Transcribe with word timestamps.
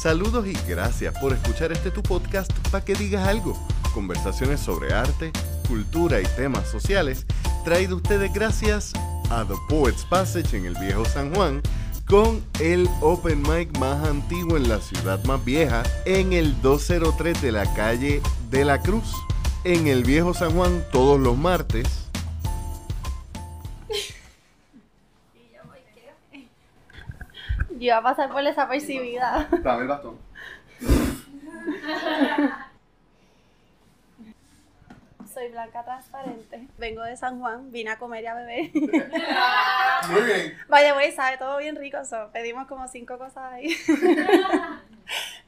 Saludos 0.00 0.46
y 0.46 0.54
gracias 0.68 1.16
por 1.20 1.32
escuchar 1.32 1.70
este 1.70 1.90
tu 1.90 2.02
podcast 2.02 2.50
para 2.70 2.84
que 2.84 2.94
digas 2.94 3.28
algo. 3.28 3.56
Conversaciones 3.94 4.58
sobre 4.58 4.92
arte, 4.92 5.30
cultura 5.68 6.20
y 6.20 6.24
temas 6.34 6.68
sociales, 6.68 7.26
traído 7.64 7.96
ustedes 7.96 8.32
gracias 8.32 8.92
a 9.30 9.44
The 9.44 9.54
Poets 9.68 10.04
Passage 10.06 10.56
en 10.56 10.64
el 10.64 10.74
Viejo 10.76 11.04
San 11.04 11.32
Juan, 11.34 11.62
con 12.06 12.42
el 12.58 12.88
open 13.00 13.42
mic 13.42 13.78
más 13.78 14.04
antiguo 14.08 14.56
en 14.56 14.68
la 14.68 14.80
ciudad 14.80 15.22
más 15.24 15.44
vieja, 15.44 15.82
en 16.04 16.32
el 16.32 16.60
203 16.62 17.40
de 17.40 17.52
la 17.52 17.72
calle 17.74 18.20
de 18.50 18.64
la 18.64 18.82
Cruz, 18.82 19.12
en 19.62 19.86
el 19.86 20.02
Viejo 20.02 20.34
San 20.34 20.52
Juan 20.52 20.84
todos 20.90 21.20
los 21.20 21.36
martes. 21.36 22.01
Yo 27.82 27.86
iba 27.86 27.96
a 27.96 28.02
pasar 28.02 28.30
por 28.30 28.44
desapercibida. 28.44 29.48
Dame 29.60 29.82
el 29.82 29.88
bastón. 29.88 30.16
Soy 35.34 35.48
blanca 35.48 35.82
transparente. 35.82 36.68
Vengo 36.78 37.02
de 37.02 37.16
San 37.16 37.40
Juan, 37.40 37.72
vine 37.72 37.90
a 37.90 37.98
comer 37.98 38.22
y 38.22 38.26
a 38.28 38.34
beber. 38.34 38.70
Muy 40.10 40.22
bien. 40.22 40.56
Vaya, 40.68 40.92
güey, 40.92 41.10
sabe 41.10 41.38
todo 41.38 41.58
bien 41.58 41.74
rico. 41.74 42.04
So. 42.04 42.30
Pedimos 42.32 42.68
como 42.68 42.86
cinco 42.86 43.18
cosas 43.18 43.52
ahí. 43.52 43.74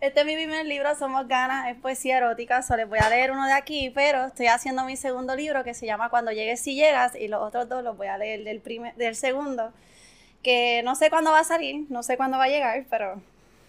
Este 0.01 0.21
es 0.21 0.27
mi 0.27 0.35
primer 0.35 0.67
libro, 0.67 0.93
Somos 0.97 1.29
Ganas, 1.29 1.69
es 1.69 1.77
poesía 1.77 2.19
erótica. 2.19 2.63
So 2.63 2.77
les 2.77 2.89
voy 2.89 2.99
a 2.99 3.09
leer 3.09 3.31
uno 3.31 3.47
de 3.47 3.53
aquí, 3.53 3.91
pero 3.95 4.25
estoy 4.25 4.49
haciendo 4.49 4.85
mi 4.85 4.97
segundo 4.97 5.37
libro 5.37 5.63
que 5.63 5.73
se 5.73 5.87
llama 5.87 6.11
Cuando 6.11 6.33
llegues 6.33 6.61
si 6.61 6.75
llegas 6.75 7.15
y 7.15 7.29
los 7.29 7.41
otros 7.41 7.69
dos 7.69 7.85
los 7.85 7.97
voy 7.97 8.09
a 8.09 8.19
leer 8.19 8.43
del, 8.43 8.61
primer, 8.61 8.97
del 8.97 9.15
segundo, 9.15 9.73
que 10.45 10.83
no 10.85 10.95
sé 10.95 11.11
cuándo 11.11 11.33
va 11.33 11.41
a 11.41 11.45
salir, 11.45 11.87
no 11.91 12.05
sé 12.05 12.17
cuándo 12.17 12.39
va 12.39 12.45
a 12.45 12.49
llegar, 12.49 12.87
pero 12.89 13.21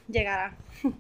llegará. 0.08 0.54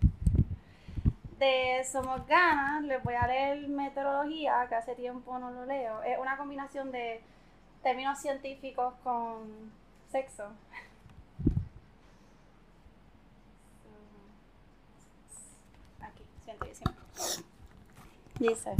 De 1.37 1.85
Somos 1.91 2.25
Ganas, 2.27 2.81
les 2.83 3.03
voy 3.03 3.13
a 3.13 3.27
leer 3.27 3.67
meteorología, 3.67 4.65
que 4.69 4.75
hace 4.75 4.95
tiempo 4.95 5.37
no 5.37 5.51
lo 5.51 5.65
leo. 5.65 6.01
Es 6.03 6.17
una 6.17 6.37
combinación 6.37 6.93
de 6.93 7.19
términos 7.83 8.19
científicos 8.19 8.93
con 9.03 9.69
sexo. 10.09 10.45
Aquí, 15.99 16.23
119. 16.45 16.97
Dice. 18.39 18.71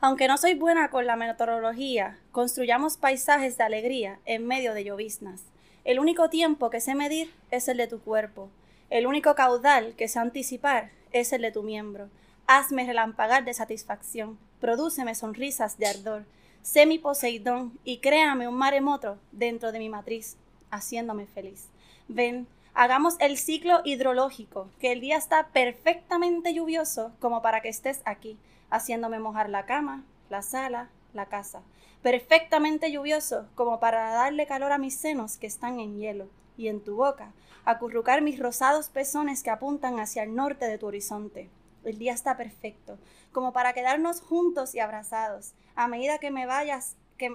Aunque 0.00 0.26
no 0.26 0.36
soy 0.38 0.54
buena 0.54 0.90
con 0.90 1.06
la 1.06 1.14
meteorología, 1.14 2.18
construyamos 2.32 2.96
paisajes 2.96 3.58
de 3.58 3.64
alegría 3.64 4.20
en 4.24 4.46
medio 4.46 4.74
de 4.74 4.84
lloviznas. 4.84 5.42
El 5.84 5.98
único 5.98 6.30
tiempo 6.30 6.70
que 6.70 6.80
sé 6.80 6.94
medir 6.94 7.32
es 7.50 7.68
el 7.68 7.78
de 7.78 7.86
tu 7.86 8.00
cuerpo. 8.00 8.50
El 8.90 9.06
único 9.06 9.34
caudal 9.34 9.94
que 9.96 10.08
sé 10.08 10.18
anticipar 10.18 10.90
es 11.12 11.32
el 11.32 11.42
de 11.42 11.52
tu 11.52 11.62
miembro. 11.62 12.08
Hazme 12.46 12.84
relampagar 12.84 13.44
de 13.44 13.54
satisfacción. 13.54 14.38
Prodúceme 14.60 15.14
sonrisas 15.14 15.78
de 15.78 15.86
ardor. 15.86 16.24
Sé 16.62 16.84
mi 16.86 16.98
Poseidón 16.98 17.78
y 17.84 17.98
créame 17.98 18.46
un 18.46 18.54
maremoto 18.54 19.18
dentro 19.32 19.72
de 19.72 19.78
mi 19.78 19.88
matriz, 19.88 20.36
haciéndome 20.70 21.26
feliz. 21.26 21.68
Ven, 22.08 22.46
hagamos 22.74 23.16
el 23.20 23.38
ciclo 23.38 23.80
hidrológico, 23.84 24.68
que 24.78 24.92
el 24.92 25.00
día 25.00 25.16
está 25.16 25.48
perfectamente 25.48 26.52
lluvioso 26.52 27.12
como 27.18 27.40
para 27.40 27.62
que 27.62 27.70
estés 27.70 28.02
aquí, 28.04 28.36
haciéndome 28.68 29.18
mojar 29.18 29.48
la 29.48 29.64
cama, 29.64 30.04
la 30.28 30.42
sala, 30.42 30.90
la 31.14 31.26
casa. 31.26 31.62
Perfectamente 32.02 32.90
lluvioso 32.90 33.46
como 33.54 33.78
para 33.78 34.10
darle 34.12 34.46
calor 34.46 34.72
a 34.72 34.78
mis 34.78 34.94
senos 34.94 35.36
que 35.36 35.46
están 35.46 35.78
en 35.80 35.98
hielo, 35.98 36.28
y 36.60 36.68
en 36.68 36.84
tu 36.84 36.96
boca, 36.96 37.32
acurrucar 37.64 38.20
mis 38.20 38.38
rosados 38.38 38.90
pezones 38.90 39.42
que 39.42 39.50
apuntan 39.50 39.98
hacia 39.98 40.22
el 40.22 40.34
norte 40.34 40.66
de 40.66 40.76
tu 40.76 40.86
horizonte. 40.86 41.48
El 41.84 41.98
día 41.98 42.12
está 42.12 42.36
perfecto, 42.36 42.98
como 43.32 43.54
para 43.54 43.72
quedarnos 43.72 44.20
juntos 44.20 44.74
y 44.74 44.80
abrazados. 44.80 45.54
A 45.74 45.88
medida 45.88 46.18
que 46.18 46.30
me 46.30 46.44
vayas, 46.44 46.96
que, 47.16 47.34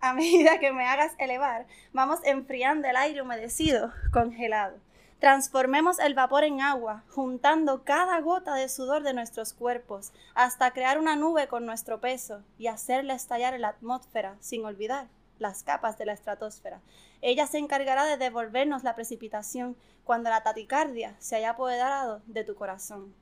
a 0.00 0.12
medida 0.14 0.58
que 0.58 0.72
me 0.72 0.86
hagas 0.86 1.12
elevar, 1.18 1.66
vamos 1.92 2.20
enfriando 2.24 2.88
el 2.88 2.96
aire 2.96 3.20
humedecido, 3.20 3.92
congelado. 4.12 4.78
Transformemos 5.20 5.98
el 5.98 6.14
vapor 6.14 6.44
en 6.44 6.62
agua, 6.62 7.04
juntando 7.10 7.84
cada 7.84 8.18
gota 8.22 8.54
de 8.54 8.70
sudor 8.70 9.02
de 9.02 9.12
nuestros 9.12 9.52
cuerpos, 9.52 10.12
hasta 10.34 10.70
crear 10.70 10.98
una 10.98 11.14
nube 11.14 11.46
con 11.46 11.66
nuestro 11.66 12.00
peso 12.00 12.42
y 12.56 12.68
hacerla 12.68 13.12
estallar 13.12 13.52
en 13.52 13.60
la 13.60 13.68
atmósfera, 13.68 14.38
sin 14.40 14.64
olvidar 14.64 15.08
las 15.38 15.62
capas 15.62 15.98
de 15.98 16.06
la 16.06 16.14
estratosfera. 16.14 16.80
Ella 17.20 17.46
se 17.46 17.58
encargará 17.58 18.06
de 18.06 18.16
devolvernos 18.16 18.82
la 18.82 18.94
precipitación 18.94 19.76
cuando 20.04 20.30
la 20.30 20.42
taticardia 20.42 21.14
se 21.18 21.36
haya 21.36 21.50
apoderado 21.50 22.22
de 22.24 22.42
tu 22.42 22.54
corazón. 22.54 23.14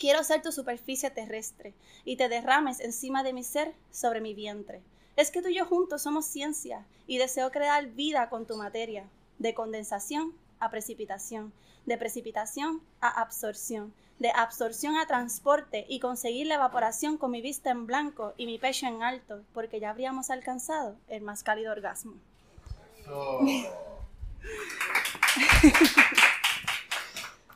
Quiero 0.00 0.24
ser 0.24 0.42
tu 0.42 0.50
superficie 0.50 1.10
terrestre 1.10 1.74
y 2.04 2.16
te 2.16 2.28
derrames 2.28 2.80
encima 2.80 3.22
de 3.22 3.32
mi 3.32 3.44
ser 3.44 3.72
sobre 3.92 4.20
mi 4.20 4.34
vientre. 4.34 4.82
Es 5.14 5.30
que 5.30 5.42
tú 5.42 5.48
y 5.48 5.54
yo 5.54 5.64
juntos 5.64 6.02
somos 6.02 6.26
ciencia 6.26 6.84
y 7.06 7.18
deseo 7.18 7.52
crear 7.52 7.86
vida 7.86 8.30
con 8.30 8.46
tu 8.48 8.56
materia, 8.56 9.08
de 9.38 9.54
condensación 9.54 10.34
a 10.60 10.70
precipitación, 10.70 11.52
de 11.84 11.98
precipitación 11.98 12.82
a 13.00 13.20
absorción, 13.20 13.92
de 14.18 14.30
absorción 14.30 14.96
a 14.96 15.06
transporte 15.06 15.86
y 15.88 16.00
conseguir 16.00 16.46
la 16.46 16.54
evaporación 16.56 17.18
con 17.18 17.30
mi 17.30 17.42
vista 17.42 17.70
en 17.70 17.86
blanco 17.86 18.34
y 18.36 18.46
mi 18.46 18.58
pecho 18.58 18.86
en 18.86 19.02
alto, 19.02 19.42
porque 19.52 19.80
ya 19.80 19.90
habríamos 19.90 20.30
alcanzado 20.30 20.96
el 21.08 21.22
más 21.22 21.42
cálido 21.42 21.72
orgasmo. 21.72 22.14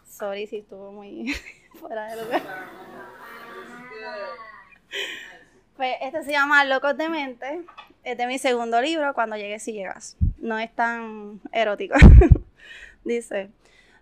Sorry 0.09 0.47
si 0.47 0.59
estuvo 0.59 0.93
muy 0.93 1.34
fuera 1.81 2.15
de 2.15 2.22
lugar. 2.22 2.43
Pues 5.77 5.97
este 6.03 6.25
se 6.25 6.32
llama 6.32 6.65
Locos 6.65 6.97
de 6.97 7.09
Mente. 7.09 7.65
Es 8.05 8.19
de 8.19 8.27
mi 8.27 8.38
segundo 8.38 8.81
libro, 8.81 9.15
Cuando 9.15 9.37
llegues 9.37 9.62
si 9.62 9.72
llegas. 9.72 10.17
No 10.38 10.59
es 10.59 10.75
tan 10.75 11.41
erótico. 11.53 11.94
Dice, 13.05 13.50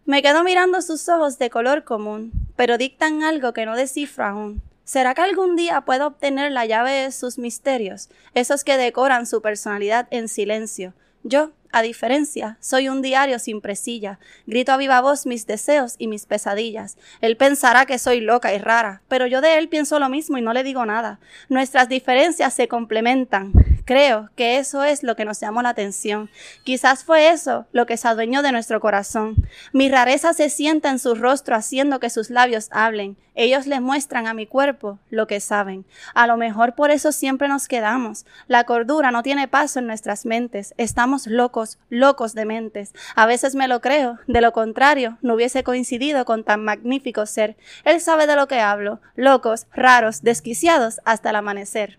me 0.04 0.22
quedo 0.22 0.42
mirando 0.42 0.80
sus 0.82 1.08
ojos 1.08 1.38
de 1.38 1.50
color 1.50 1.84
común, 1.84 2.32
pero 2.56 2.78
dictan 2.78 3.22
algo 3.22 3.52
que 3.52 3.66
no 3.66 3.76
descifro 3.76 4.24
aún. 4.24 4.62
¿Será 4.84 5.14
que 5.14 5.20
algún 5.20 5.54
día 5.54 5.82
puedo 5.82 6.06
obtener 6.06 6.50
la 6.50 6.64
llave 6.64 6.92
de 6.92 7.12
sus 7.12 7.36
misterios, 7.36 8.08
esos 8.32 8.64
que 8.64 8.78
decoran 8.78 9.26
su 9.26 9.42
personalidad 9.42 10.08
en 10.10 10.28
silencio? 10.28 10.94
Yo, 11.24 11.50
a 11.72 11.82
diferencia, 11.82 12.56
soy 12.60 12.88
un 12.88 13.02
diario 13.02 13.38
sin 13.38 13.60
presilla. 13.60 14.18
Grito 14.46 14.72
a 14.72 14.78
viva 14.78 15.02
voz 15.02 15.26
mis 15.26 15.46
deseos 15.46 15.96
y 15.98 16.06
mis 16.08 16.24
pesadillas. 16.24 16.96
Él 17.20 17.36
pensará 17.36 17.84
que 17.84 17.98
soy 17.98 18.20
loca 18.20 18.54
y 18.54 18.58
rara, 18.58 19.02
pero 19.08 19.26
yo 19.26 19.42
de 19.42 19.58
él 19.58 19.68
pienso 19.68 19.98
lo 19.98 20.08
mismo 20.08 20.38
y 20.38 20.40
no 20.40 20.54
le 20.54 20.64
digo 20.64 20.86
nada. 20.86 21.20
Nuestras 21.50 21.90
diferencias 21.90 22.54
se 22.54 22.68
complementan. 22.68 23.52
Creo 23.88 24.28
que 24.36 24.58
eso 24.58 24.84
es 24.84 25.02
lo 25.02 25.16
que 25.16 25.24
nos 25.24 25.40
llamó 25.40 25.62
la 25.62 25.70
atención. 25.70 26.28
Quizás 26.62 27.04
fue 27.04 27.30
eso 27.30 27.64
lo 27.72 27.86
que 27.86 27.96
se 27.96 28.06
adueñó 28.06 28.42
de 28.42 28.52
nuestro 28.52 28.80
corazón. 28.80 29.34
Mi 29.72 29.88
rareza 29.88 30.34
se 30.34 30.50
sienta 30.50 30.90
en 30.90 30.98
su 30.98 31.14
rostro 31.14 31.56
haciendo 31.56 31.98
que 31.98 32.10
sus 32.10 32.28
labios 32.28 32.68
hablen. 32.70 33.16
Ellos 33.34 33.66
le 33.66 33.80
muestran 33.80 34.26
a 34.26 34.34
mi 34.34 34.46
cuerpo 34.46 34.98
lo 35.08 35.26
que 35.26 35.40
saben. 35.40 35.86
A 36.12 36.26
lo 36.26 36.36
mejor 36.36 36.74
por 36.74 36.90
eso 36.90 37.12
siempre 37.12 37.48
nos 37.48 37.66
quedamos. 37.66 38.26
La 38.46 38.64
cordura 38.64 39.10
no 39.10 39.22
tiene 39.22 39.48
paso 39.48 39.78
en 39.78 39.86
nuestras 39.86 40.26
mentes. 40.26 40.74
Estamos 40.76 41.26
locos, 41.26 41.78
locos 41.88 42.34
de 42.34 42.44
mentes. 42.44 42.92
A 43.14 43.24
veces 43.24 43.54
me 43.54 43.68
lo 43.68 43.80
creo. 43.80 44.18
De 44.26 44.42
lo 44.42 44.52
contrario, 44.52 45.16
no 45.22 45.32
hubiese 45.32 45.64
coincidido 45.64 46.26
con 46.26 46.44
tan 46.44 46.62
magnífico 46.62 47.24
ser. 47.24 47.56
Él 47.84 48.02
sabe 48.02 48.26
de 48.26 48.36
lo 48.36 48.48
que 48.48 48.60
hablo. 48.60 49.00
Locos, 49.16 49.66
raros, 49.72 50.20
desquiciados 50.20 51.00
hasta 51.06 51.30
el 51.30 51.36
amanecer. 51.36 51.98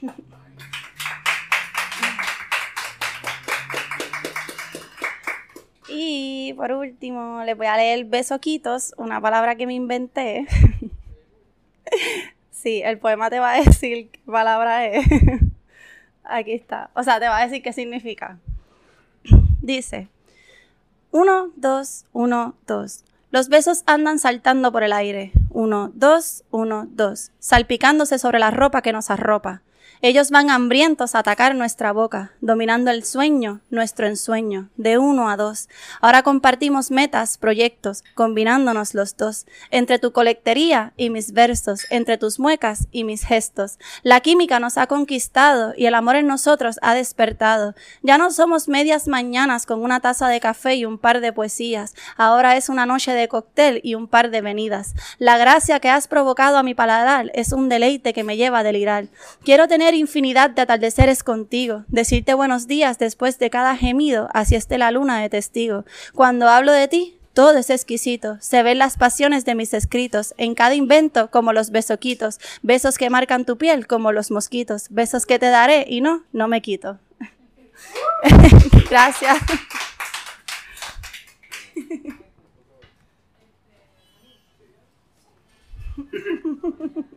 Y 6.00 6.52
por 6.52 6.70
último, 6.70 7.42
les 7.44 7.56
voy 7.56 7.66
a 7.66 7.76
leer 7.76 8.04
besoquitos, 8.04 8.94
una 8.98 9.20
palabra 9.20 9.56
que 9.56 9.66
me 9.66 9.74
inventé. 9.74 10.46
sí, 12.52 12.82
el 12.84 12.98
poema 12.98 13.30
te 13.30 13.40
va 13.40 13.54
a 13.54 13.60
decir 13.60 14.08
qué 14.10 14.20
palabra 14.24 14.86
es. 14.86 15.04
Aquí 16.22 16.52
está. 16.52 16.90
O 16.94 17.02
sea, 17.02 17.18
te 17.18 17.26
va 17.26 17.38
a 17.38 17.44
decir 17.44 17.64
qué 17.64 17.72
significa. 17.72 18.38
Dice, 19.60 20.06
uno, 21.10 21.50
dos, 21.56 22.04
uno, 22.12 22.54
dos. 22.68 23.04
Los 23.32 23.48
besos 23.48 23.82
andan 23.86 24.20
saltando 24.20 24.70
por 24.70 24.84
el 24.84 24.92
aire. 24.92 25.32
Uno, 25.50 25.90
dos, 25.94 26.44
uno, 26.52 26.86
dos. 26.88 27.32
Salpicándose 27.40 28.20
sobre 28.20 28.38
la 28.38 28.52
ropa 28.52 28.82
que 28.82 28.92
nos 28.92 29.10
arropa. 29.10 29.62
Ellos 30.00 30.30
van 30.30 30.48
hambrientos 30.48 31.14
a 31.14 31.18
atacar 31.18 31.56
nuestra 31.56 31.90
boca, 31.92 32.30
dominando 32.40 32.92
el 32.92 33.04
sueño, 33.04 33.60
nuestro 33.68 34.06
ensueño, 34.06 34.70
de 34.76 34.96
uno 34.96 35.28
a 35.28 35.36
dos. 35.36 35.68
Ahora 36.00 36.22
compartimos 36.22 36.92
metas, 36.92 37.36
proyectos, 37.36 38.04
combinándonos 38.14 38.94
los 38.94 39.16
dos, 39.16 39.46
entre 39.72 39.98
tu 39.98 40.12
colectería 40.12 40.92
y 40.96 41.10
mis 41.10 41.32
versos, 41.32 41.84
entre 41.90 42.16
tus 42.16 42.38
muecas 42.38 42.86
y 42.92 43.02
mis 43.02 43.24
gestos. 43.24 43.78
La 44.04 44.20
química 44.20 44.60
nos 44.60 44.78
ha 44.78 44.86
conquistado 44.86 45.74
y 45.76 45.86
el 45.86 45.94
amor 45.94 46.14
en 46.14 46.28
nosotros 46.28 46.78
ha 46.80 46.94
despertado. 46.94 47.74
Ya 48.02 48.18
no 48.18 48.30
somos 48.30 48.68
medias 48.68 49.08
mañanas 49.08 49.66
con 49.66 49.82
una 49.82 49.98
taza 49.98 50.28
de 50.28 50.38
café 50.38 50.76
y 50.76 50.84
un 50.84 50.98
par 50.98 51.20
de 51.20 51.32
poesías. 51.32 51.94
Ahora 52.16 52.56
es 52.56 52.68
una 52.68 52.86
noche 52.86 53.12
de 53.12 53.26
cóctel 53.26 53.80
y 53.82 53.96
un 53.96 54.06
par 54.06 54.30
de 54.30 54.42
venidas. 54.42 54.94
La 55.18 55.38
gracia 55.38 55.80
que 55.80 55.90
has 55.90 56.06
provocado 56.06 56.56
a 56.56 56.62
mi 56.62 56.74
paladar 56.74 57.32
es 57.34 57.52
un 57.52 57.68
deleite 57.68 58.12
que 58.12 58.22
me 58.22 58.36
lleva 58.36 58.60
a 58.60 58.62
delirar. 58.62 59.08
Quiero 59.42 59.66
tener 59.66 59.87
infinidad 59.94 60.50
de 60.50 60.62
atardeceres 60.62 61.22
contigo, 61.22 61.84
decirte 61.88 62.34
buenos 62.34 62.66
días 62.66 62.98
después 62.98 63.38
de 63.38 63.50
cada 63.50 63.76
gemido, 63.76 64.28
así 64.32 64.54
esté 64.54 64.78
la 64.78 64.90
luna 64.90 65.20
de 65.20 65.28
testigo. 65.28 65.84
Cuando 66.14 66.48
hablo 66.48 66.72
de 66.72 66.88
ti, 66.88 67.18
todo 67.32 67.58
es 67.58 67.70
exquisito, 67.70 68.36
se 68.40 68.62
ven 68.62 68.78
las 68.78 68.96
pasiones 68.96 69.44
de 69.44 69.54
mis 69.54 69.74
escritos, 69.74 70.34
en 70.38 70.54
cada 70.54 70.74
invento 70.74 71.30
como 71.30 71.52
los 71.52 71.70
besoquitos, 71.70 72.38
besos 72.62 72.98
que 72.98 73.10
marcan 73.10 73.44
tu 73.44 73.58
piel 73.58 73.86
como 73.86 74.12
los 74.12 74.30
mosquitos, 74.30 74.86
besos 74.90 75.26
que 75.26 75.38
te 75.38 75.46
daré 75.46 75.84
y 75.88 76.00
no, 76.00 76.24
no 76.32 76.48
me 76.48 76.62
quito. 76.62 76.98
Gracias. 78.90 79.38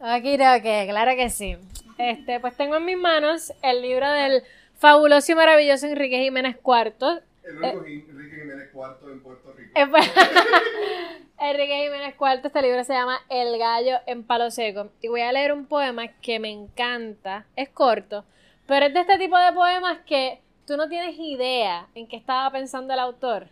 Aquí 0.00 0.36
que, 0.36 0.86
claro 0.88 1.16
que 1.16 1.28
sí. 1.28 1.56
Este, 1.98 2.38
pues 2.38 2.56
tengo 2.56 2.76
en 2.76 2.84
mis 2.84 2.96
manos 2.96 3.52
el 3.62 3.82
libro 3.82 4.08
del 4.08 4.44
fabuloso 4.78 5.32
y 5.32 5.34
maravilloso 5.34 5.86
Enrique 5.86 6.20
Jiménez 6.20 6.56
Cuarto. 6.56 7.20
El 7.44 7.56
único 7.56 8.10
Enrique 8.10 8.36
Jiménez 8.36 8.70
Cuarto 8.72 9.10
en 9.10 9.20
Puerto 9.20 9.52
Rico. 9.52 9.72
Enrique 11.40 11.82
Jiménez 11.82 12.14
Cuarto, 12.14 12.46
este 12.46 12.62
libro 12.62 12.84
se 12.84 12.92
llama 12.92 13.20
El 13.28 13.58
gallo 13.58 13.98
en 14.06 14.22
palo 14.22 14.52
seco. 14.52 14.90
Y 15.00 15.08
voy 15.08 15.22
a 15.22 15.32
leer 15.32 15.52
un 15.52 15.66
poema 15.66 16.06
que 16.20 16.38
me 16.38 16.50
encanta. 16.50 17.46
Es 17.56 17.68
corto, 17.68 18.24
pero 18.66 18.86
es 18.86 18.94
de 18.94 19.00
este 19.00 19.18
tipo 19.18 19.36
de 19.36 19.52
poemas 19.52 19.98
que 20.06 20.40
tú 20.64 20.76
no 20.76 20.88
tienes 20.88 21.18
idea 21.18 21.88
en 21.96 22.06
qué 22.06 22.16
estaba 22.16 22.48
pensando 22.52 22.94
el 22.94 23.00
autor, 23.00 23.48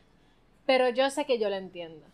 pero 0.64 0.90
yo 0.90 1.10
sé 1.10 1.24
que 1.24 1.38
yo 1.40 1.48
lo 1.48 1.56
entiendo 1.56 2.06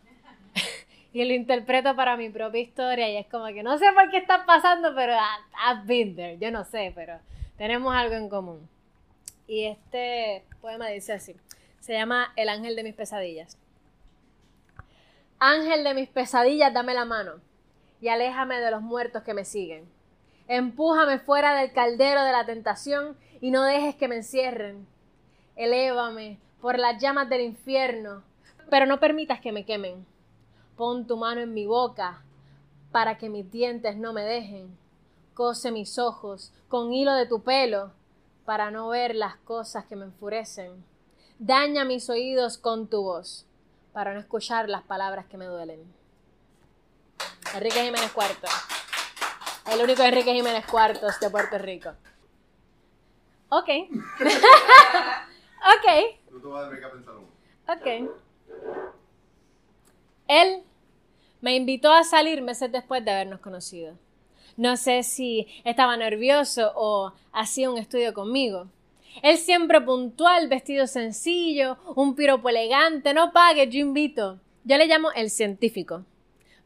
y 1.12 1.24
lo 1.24 1.34
interpreto 1.34 1.94
para 1.94 2.16
mi 2.16 2.30
propia 2.30 2.60
historia 2.60 3.10
y 3.10 3.16
es 3.16 3.26
como 3.26 3.46
que 3.46 3.62
no 3.62 3.76
sé 3.78 3.86
por 3.92 4.10
qué 4.10 4.18
está 4.18 4.46
pasando, 4.46 4.94
pero 4.94 5.12
I've 5.12 5.86
been 5.86 6.16
there, 6.16 6.38
yo 6.38 6.50
no 6.50 6.64
sé, 6.64 6.92
pero 6.94 7.18
tenemos 7.56 7.94
algo 7.94 8.14
en 8.14 8.28
común. 8.28 8.68
Y 9.46 9.64
este 9.64 10.44
poema 10.60 10.88
dice 10.88 11.12
así, 11.12 11.36
se 11.80 11.92
llama 11.92 12.32
El 12.36 12.48
ángel 12.48 12.76
de 12.76 12.82
mis 12.82 12.94
pesadillas. 12.94 13.58
Ángel 15.38 15.84
de 15.84 15.94
mis 15.94 16.08
pesadillas, 16.08 16.72
dame 16.72 16.94
la 16.94 17.04
mano 17.04 17.40
y 18.00 18.08
aléjame 18.08 18.60
de 18.60 18.70
los 18.70 18.80
muertos 18.80 19.22
que 19.22 19.34
me 19.34 19.44
siguen. 19.44 19.84
Empújame 20.48 21.18
fuera 21.18 21.54
del 21.54 21.72
caldero 21.72 22.22
de 22.22 22.32
la 22.32 22.46
tentación 22.46 23.16
y 23.40 23.50
no 23.50 23.64
dejes 23.64 23.96
que 23.96 24.08
me 24.08 24.16
encierren. 24.16 24.86
Elévame 25.56 26.38
por 26.60 26.78
las 26.78 27.00
llamas 27.02 27.28
del 27.28 27.42
infierno, 27.42 28.22
pero 28.70 28.86
no 28.86 28.98
permitas 28.98 29.40
que 29.40 29.52
me 29.52 29.64
quemen 29.64 30.06
Pon 30.76 31.06
tu 31.06 31.16
mano 31.16 31.40
en 31.40 31.54
mi 31.54 31.66
boca 31.66 32.22
para 32.90 33.18
que 33.18 33.28
mis 33.28 33.50
dientes 33.50 33.96
no 33.96 34.12
me 34.12 34.22
dejen. 34.22 34.76
Cose 35.34 35.70
mis 35.70 35.98
ojos 35.98 36.52
con 36.68 36.92
hilo 36.92 37.12
de 37.14 37.26
tu 37.26 37.42
pelo 37.42 37.92
para 38.44 38.70
no 38.70 38.88
ver 38.88 39.14
las 39.14 39.36
cosas 39.36 39.84
que 39.86 39.96
me 39.96 40.04
enfurecen. 40.04 40.84
Daña 41.38 41.84
mis 41.84 42.08
oídos 42.10 42.58
con 42.58 42.86
tu 42.86 43.02
voz 43.02 43.46
para 43.92 44.14
no 44.14 44.20
escuchar 44.20 44.68
las 44.68 44.82
palabras 44.82 45.26
que 45.26 45.36
me 45.36 45.46
duelen. 45.46 45.80
Enrique 47.54 47.82
Jiménez 47.82 48.10
Cuarto. 48.12 48.48
El 49.70 49.80
único 49.82 50.02
Enrique 50.02 50.32
Jiménez 50.32 50.66
Cuartos 50.66 51.20
de 51.20 51.30
Puerto 51.30 51.58
Rico. 51.58 51.90
Ok. 53.50 53.68
ok. 54.18 55.86
No 56.30 56.40
te 56.40 56.46
vas 56.46 56.66
a 56.66 56.74
que 56.74 56.86
pensar 56.86 57.14
Ok. 57.68 58.10
Él 60.28 60.62
me 61.40 61.56
invitó 61.56 61.92
a 61.92 62.04
salir 62.04 62.42
meses 62.42 62.70
después 62.70 63.04
de 63.04 63.10
habernos 63.10 63.40
conocido. 63.40 63.96
No 64.56 64.76
sé 64.76 65.02
si 65.02 65.46
estaba 65.64 65.96
nervioso 65.96 66.72
o 66.76 67.12
hacía 67.32 67.70
un 67.70 67.78
estudio 67.78 68.12
conmigo. 68.12 68.68
Él 69.22 69.36
siempre 69.36 69.80
puntual, 69.80 70.48
vestido 70.48 70.86
sencillo, 70.86 71.76
un 71.96 72.14
piropo 72.14 72.48
elegante, 72.48 73.12
no 73.12 73.32
pague, 73.32 73.68
yo 73.68 73.80
invito. 73.80 74.38
Yo 74.64 74.76
le 74.76 74.86
llamo 74.86 75.10
el 75.12 75.30
científico. 75.30 76.04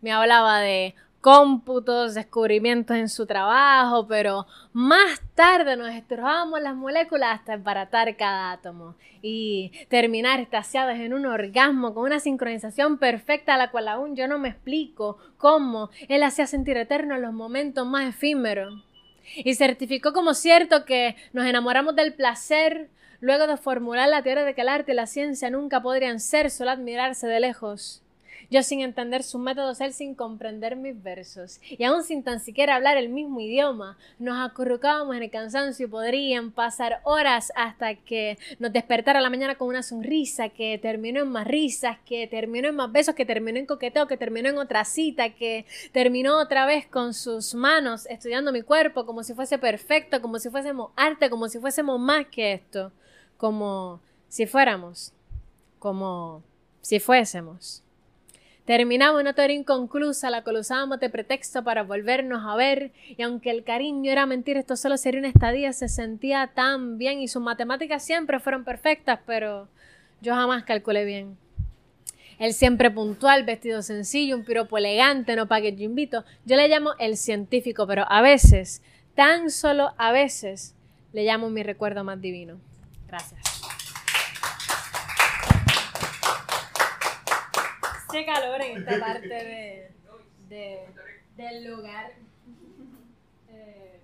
Me 0.00 0.12
hablaba 0.12 0.60
de 0.60 0.94
cómputos, 1.26 2.14
descubrimientos 2.14 2.96
en 2.96 3.08
su 3.08 3.26
trabajo, 3.26 4.06
pero 4.06 4.46
más 4.72 5.20
tarde 5.34 5.76
nos 5.76 5.92
estrujamos 5.92 6.60
las 6.60 6.76
moléculas 6.76 7.40
hasta 7.40 7.54
embaratar 7.54 8.16
cada 8.16 8.52
átomo 8.52 8.94
y 9.22 9.72
terminar 9.88 10.38
estaciados 10.38 10.94
en 10.94 11.12
un 11.12 11.26
orgasmo 11.26 11.94
con 11.94 12.04
una 12.04 12.20
sincronización 12.20 12.98
perfecta 12.98 13.54
a 13.54 13.58
la 13.58 13.72
cual 13.72 13.88
aún 13.88 14.14
yo 14.14 14.28
no 14.28 14.38
me 14.38 14.50
explico 14.50 15.18
cómo 15.36 15.90
él 16.06 16.22
hacía 16.22 16.46
sentir 16.46 16.76
eternos 16.76 17.18
los 17.18 17.32
momentos 17.32 17.84
más 17.84 18.08
efímeros. 18.08 18.84
Y 19.34 19.56
certificó 19.56 20.12
como 20.12 20.32
cierto 20.32 20.84
que 20.84 21.16
nos 21.32 21.44
enamoramos 21.46 21.96
del 21.96 22.14
placer 22.14 22.88
luego 23.18 23.48
de 23.48 23.56
formular 23.56 24.08
la 24.08 24.22
teoría 24.22 24.44
de 24.44 24.54
que 24.54 24.60
el 24.60 24.68
arte 24.68 24.92
y 24.92 24.94
la 24.94 25.08
ciencia 25.08 25.50
nunca 25.50 25.82
podrían 25.82 26.20
ser 26.20 26.52
solo 26.52 26.70
admirarse 26.70 27.26
de 27.26 27.40
lejos 27.40 28.05
yo 28.50 28.62
sin 28.62 28.80
entender 28.80 29.22
sus 29.22 29.40
métodos, 29.40 29.80
él 29.80 29.92
sin 29.92 30.14
comprender 30.14 30.76
mis 30.76 31.00
versos, 31.02 31.60
y 31.62 31.84
aún 31.84 32.04
sin 32.04 32.22
tan 32.22 32.40
siquiera 32.40 32.76
hablar 32.76 32.96
el 32.96 33.08
mismo 33.08 33.40
idioma, 33.40 33.96
nos 34.18 34.38
acurrucábamos 34.38 35.16
en 35.16 35.22
el 35.22 35.30
cansancio 35.30 35.86
y 35.86 35.90
podrían 35.90 36.50
pasar 36.50 37.00
horas 37.04 37.52
hasta 37.56 37.94
que 37.94 38.38
nos 38.58 38.72
despertara 38.72 39.20
la 39.20 39.30
mañana 39.30 39.56
con 39.56 39.68
una 39.68 39.82
sonrisa 39.82 40.48
que 40.48 40.78
terminó 40.78 41.20
en 41.20 41.28
más 41.28 41.46
risas, 41.46 41.98
que 42.04 42.26
terminó 42.26 42.68
en 42.68 42.76
más 42.76 42.92
besos, 42.92 43.14
que 43.14 43.24
terminó 43.24 43.58
en 43.58 43.66
coqueteo, 43.66 44.06
que 44.06 44.16
terminó 44.16 44.48
en 44.48 44.58
otra 44.58 44.84
cita, 44.84 45.30
que 45.30 45.66
terminó 45.92 46.38
otra 46.38 46.66
vez 46.66 46.86
con 46.86 47.14
sus 47.14 47.54
manos 47.54 48.06
estudiando 48.06 48.52
mi 48.52 48.62
cuerpo 48.62 49.06
como 49.06 49.22
si 49.22 49.34
fuese 49.34 49.58
perfecto, 49.58 50.20
como 50.20 50.38
si 50.38 50.50
fuésemos 50.50 50.90
arte, 50.96 51.30
como 51.30 51.48
si 51.48 51.58
fuésemos 51.58 51.98
más 52.00 52.26
que 52.26 52.52
esto, 52.52 52.92
como 53.36 54.00
si 54.28 54.46
fuéramos, 54.46 55.12
como 55.78 56.42
si 56.80 57.00
fuésemos. 57.00 57.82
Terminamos 58.66 59.20
una 59.20 59.32
teoría 59.32 59.56
inconclusa, 59.56 60.28
la 60.28 60.42
cual 60.42 60.56
usábamos 60.56 60.98
de 60.98 61.08
pretexto 61.08 61.62
para 61.62 61.84
volvernos 61.84 62.42
a 62.44 62.56
ver, 62.56 62.90
y 63.16 63.22
aunque 63.22 63.50
el 63.50 63.62
cariño 63.62 64.10
era 64.10 64.26
mentir, 64.26 64.56
esto 64.56 64.76
solo 64.76 64.96
sería 64.96 65.20
una 65.20 65.28
estadía, 65.28 65.72
se 65.72 65.88
sentía 65.88 66.48
tan 66.48 66.98
bien 66.98 67.20
y 67.20 67.28
sus 67.28 67.40
matemáticas 67.40 68.04
siempre 68.04 68.40
fueron 68.40 68.64
perfectas, 68.64 69.20
pero 69.24 69.68
yo 70.20 70.34
jamás 70.34 70.64
calculé 70.64 71.04
bien. 71.04 71.38
Él 72.40 72.52
siempre 72.52 72.90
puntual, 72.90 73.44
vestido 73.44 73.82
sencillo, 73.82 74.36
un 74.36 74.44
piropo 74.44 74.76
elegante, 74.78 75.36
no 75.36 75.46
pague 75.46 75.74
yo 75.74 75.84
invito. 75.84 76.24
Yo 76.44 76.56
le 76.56 76.68
llamo 76.68 76.90
el 76.98 77.16
científico, 77.16 77.86
pero 77.86 78.04
a 78.10 78.20
veces, 78.20 78.82
tan 79.14 79.50
solo 79.50 79.94
a 79.96 80.10
veces, 80.10 80.74
le 81.12 81.24
llamo 81.24 81.50
mi 81.50 81.62
recuerdo 81.62 82.02
más 82.02 82.20
divino. 82.20 82.58
Gracias. 83.06 83.55
Calor 88.24 88.62
en 88.62 88.78
esta 88.78 88.98
parte 88.98 89.90
de, 90.48 90.86
del 91.36 91.64
lugar. 91.64 92.12
Eh, 93.48 94.00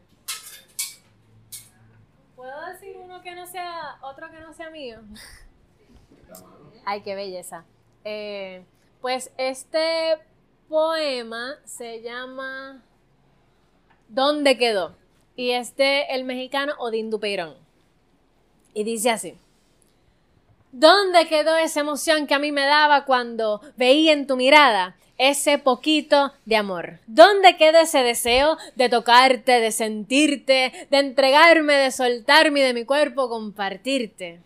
¿Puedo 2.36 2.66
decir 2.66 2.96
uno 2.98 3.22
que 3.22 3.34
no 3.34 3.46
sea, 3.46 3.98
otro 4.02 4.30
que 4.30 4.40
no 4.40 4.52
sea 4.52 4.70
mío? 4.70 5.00
Ay, 6.84 7.02
qué 7.02 7.14
belleza. 7.14 7.64
Eh, 8.04 8.64
pues 9.00 9.32
este 9.36 10.18
poema 10.68 11.56
se 11.64 12.02
llama 12.02 12.82
¿Dónde 14.08 14.58
quedó? 14.58 14.96
Y 15.36 15.52
es 15.52 15.76
de 15.76 16.02
el 16.10 16.24
mexicano 16.24 16.74
Odín 16.78 17.10
Dupeirón. 17.10 17.56
Y 18.74 18.84
dice 18.84 19.10
así. 19.10 19.38
¿Dónde 20.72 21.28
quedó 21.28 21.58
esa 21.58 21.80
emoción 21.80 22.26
que 22.26 22.32
a 22.32 22.38
mí 22.38 22.50
me 22.50 22.64
daba 22.64 23.04
cuando 23.04 23.60
veía 23.76 24.14
en 24.14 24.26
tu 24.26 24.36
mirada 24.36 24.96
ese 25.18 25.58
poquito 25.58 26.32
de 26.46 26.56
amor? 26.56 26.98
¿Dónde 27.06 27.58
quedó 27.58 27.80
ese 27.80 28.02
deseo 28.02 28.56
de 28.74 28.88
tocarte, 28.88 29.60
de 29.60 29.70
sentirte, 29.70 30.88
de 30.90 30.98
entregarme, 30.98 31.74
de 31.74 31.90
soltarme 31.90 32.62
de 32.62 32.72
mi 32.72 32.86
cuerpo, 32.86 33.28
compartirte? 33.28 34.40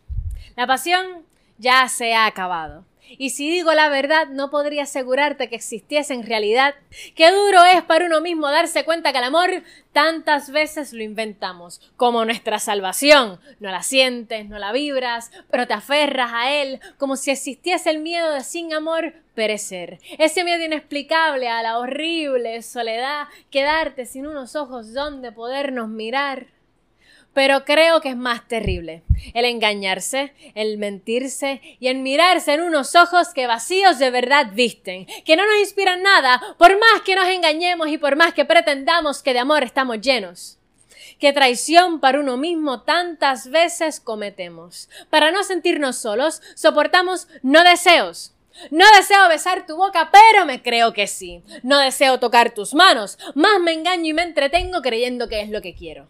La 0.56 0.66
pasión 0.66 1.24
ya 1.58 1.88
se 1.88 2.12
ha 2.12 2.26
acabado. 2.26 2.84
Y 3.08 3.30
si 3.30 3.50
digo 3.50 3.72
la 3.72 3.88
verdad, 3.88 4.28
no 4.28 4.50
podría 4.50 4.84
asegurarte 4.84 5.48
que 5.48 5.56
existiese 5.56 6.14
en 6.14 6.24
realidad. 6.24 6.74
Qué 7.14 7.30
duro 7.30 7.64
es 7.64 7.82
para 7.82 8.06
uno 8.06 8.20
mismo 8.20 8.50
darse 8.50 8.84
cuenta 8.84 9.12
que 9.12 9.18
el 9.18 9.24
amor 9.24 9.62
tantas 9.92 10.50
veces 10.50 10.92
lo 10.92 11.02
inventamos, 11.02 11.80
como 11.96 12.24
nuestra 12.24 12.58
salvación. 12.58 13.40
No 13.60 13.70
la 13.70 13.82
sientes, 13.82 14.48
no 14.48 14.58
la 14.58 14.72
vibras, 14.72 15.30
pero 15.50 15.66
te 15.66 15.74
aferras 15.74 16.32
a 16.34 16.52
él, 16.52 16.80
como 16.98 17.16
si 17.16 17.30
existiese 17.30 17.90
el 17.90 18.00
miedo 18.00 18.32
de 18.32 18.44
sin 18.44 18.72
amor 18.74 19.14
perecer. 19.34 20.00
Ese 20.18 20.44
miedo 20.44 20.64
inexplicable 20.64 21.48
a 21.48 21.62
la 21.62 21.78
horrible 21.78 22.60
soledad, 22.62 23.28
quedarte 23.50 24.06
sin 24.06 24.26
unos 24.26 24.56
ojos 24.56 24.92
donde 24.92 25.30
podernos 25.30 25.88
mirar 25.88 26.46
pero 27.36 27.66
creo 27.66 28.00
que 28.00 28.08
es 28.08 28.16
más 28.16 28.48
terrible 28.48 29.02
el 29.34 29.44
engañarse, 29.44 30.32
el 30.54 30.78
mentirse 30.78 31.60
y 31.78 31.88
el 31.88 31.98
mirarse 31.98 32.54
en 32.54 32.62
unos 32.62 32.94
ojos 32.94 33.34
que 33.34 33.46
vacíos 33.46 33.98
de 33.98 34.08
verdad 34.08 34.52
visten, 34.54 35.06
que 35.22 35.36
no 35.36 35.44
nos 35.44 35.58
inspiran 35.58 36.02
nada, 36.02 36.40
por 36.56 36.70
más 36.78 37.02
que 37.04 37.14
nos 37.14 37.28
engañemos 37.28 37.88
y 37.88 37.98
por 37.98 38.16
más 38.16 38.32
que 38.32 38.46
pretendamos 38.46 39.22
que 39.22 39.34
de 39.34 39.40
amor 39.40 39.64
estamos 39.64 40.00
llenos. 40.00 40.56
Qué 41.20 41.34
traición 41.34 42.00
para 42.00 42.20
uno 42.20 42.38
mismo 42.38 42.84
tantas 42.84 43.50
veces 43.50 44.00
cometemos. 44.00 44.88
Para 45.10 45.30
no 45.30 45.44
sentirnos 45.44 45.98
solos, 45.98 46.40
soportamos 46.54 47.28
no 47.42 47.64
deseos, 47.64 48.32
no 48.70 48.86
deseo 48.96 49.28
besar 49.28 49.66
tu 49.66 49.76
boca, 49.76 50.10
pero 50.10 50.46
me 50.46 50.62
creo 50.62 50.94
que 50.94 51.06
sí. 51.06 51.42
No 51.62 51.80
deseo 51.80 52.18
tocar 52.18 52.54
tus 52.54 52.72
manos, 52.72 53.18
más 53.34 53.60
me 53.60 53.74
engaño 53.74 54.06
y 54.06 54.14
me 54.14 54.22
entretengo 54.22 54.80
creyendo 54.80 55.28
que 55.28 55.42
es 55.42 55.50
lo 55.50 55.60
que 55.60 55.74
quiero. 55.74 56.08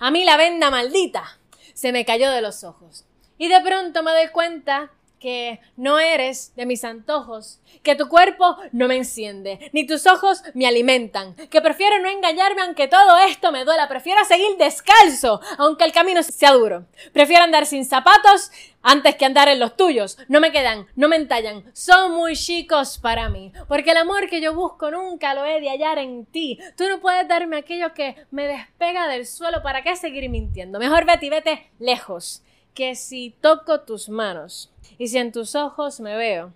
A 0.00 0.10
mí 0.10 0.24
la 0.24 0.36
venda 0.36 0.70
maldita 0.70 1.38
se 1.74 1.92
me 1.92 2.04
cayó 2.04 2.30
de 2.30 2.42
los 2.42 2.64
ojos. 2.64 3.04
Y 3.38 3.48
de 3.48 3.60
pronto 3.60 4.02
me 4.02 4.12
doy 4.12 4.28
cuenta 4.28 4.90
que 5.24 5.58
no 5.78 5.98
eres 5.98 6.54
de 6.54 6.66
mis 6.66 6.84
antojos, 6.84 7.58
que 7.82 7.94
tu 7.94 8.10
cuerpo 8.10 8.58
no 8.72 8.88
me 8.88 8.96
enciende, 8.96 9.70
ni 9.72 9.86
tus 9.86 10.06
ojos 10.06 10.42
me 10.52 10.66
alimentan, 10.66 11.34
que 11.34 11.62
prefiero 11.62 11.98
no 11.98 12.10
engañarme 12.10 12.60
aunque 12.60 12.88
todo 12.88 13.16
esto 13.26 13.50
me 13.50 13.64
duela, 13.64 13.88
prefiero 13.88 14.22
seguir 14.26 14.58
descalzo 14.58 15.40
aunque 15.56 15.84
el 15.84 15.92
camino 15.92 16.22
sea 16.22 16.52
duro, 16.52 16.84
prefiero 17.14 17.42
andar 17.42 17.64
sin 17.64 17.86
zapatos 17.86 18.50
antes 18.82 19.14
que 19.14 19.24
andar 19.24 19.48
en 19.48 19.60
los 19.60 19.78
tuyos, 19.78 20.18
no 20.28 20.40
me 20.40 20.52
quedan, 20.52 20.88
no 20.94 21.08
me 21.08 21.16
entallan, 21.16 21.64
son 21.72 22.12
muy 22.12 22.36
chicos 22.36 22.98
para 22.98 23.30
mí, 23.30 23.50
porque 23.66 23.92
el 23.92 23.96
amor 23.96 24.28
que 24.28 24.42
yo 24.42 24.54
busco 24.54 24.90
nunca 24.90 25.32
lo 25.32 25.46
he 25.46 25.58
de 25.58 25.70
hallar 25.70 25.96
en 25.96 26.26
ti, 26.26 26.58
tú 26.76 26.84
no 26.90 27.00
puedes 27.00 27.26
darme 27.26 27.56
aquello 27.56 27.94
que 27.94 28.14
me 28.30 28.46
despega 28.46 29.08
del 29.08 29.26
suelo, 29.26 29.62
¿para 29.62 29.82
qué 29.82 29.96
seguir 29.96 30.28
mintiendo? 30.28 30.78
Mejor 30.78 31.06
vete 31.06 31.24
y 31.24 31.30
vete 31.30 31.70
lejos, 31.78 32.42
que 32.74 32.94
si 32.96 33.34
toco 33.40 33.80
tus 33.80 34.08
manos 34.08 34.70
y 34.98 35.08
si 35.08 35.18
en 35.18 35.32
tus 35.32 35.54
ojos 35.54 36.00
me 36.00 36.16
veo, 36.16 36.52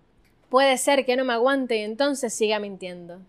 puede 0.50 0.76
ser 0.78 1.06
que 1.06 1.16
no 1.16 1.24
me 1.24 1.32
aguante 1.32 1.76
y 1.76 1.82
entonces 1.82 2.34
siga 2.34 2.58
mintiendo. 2.58 3.20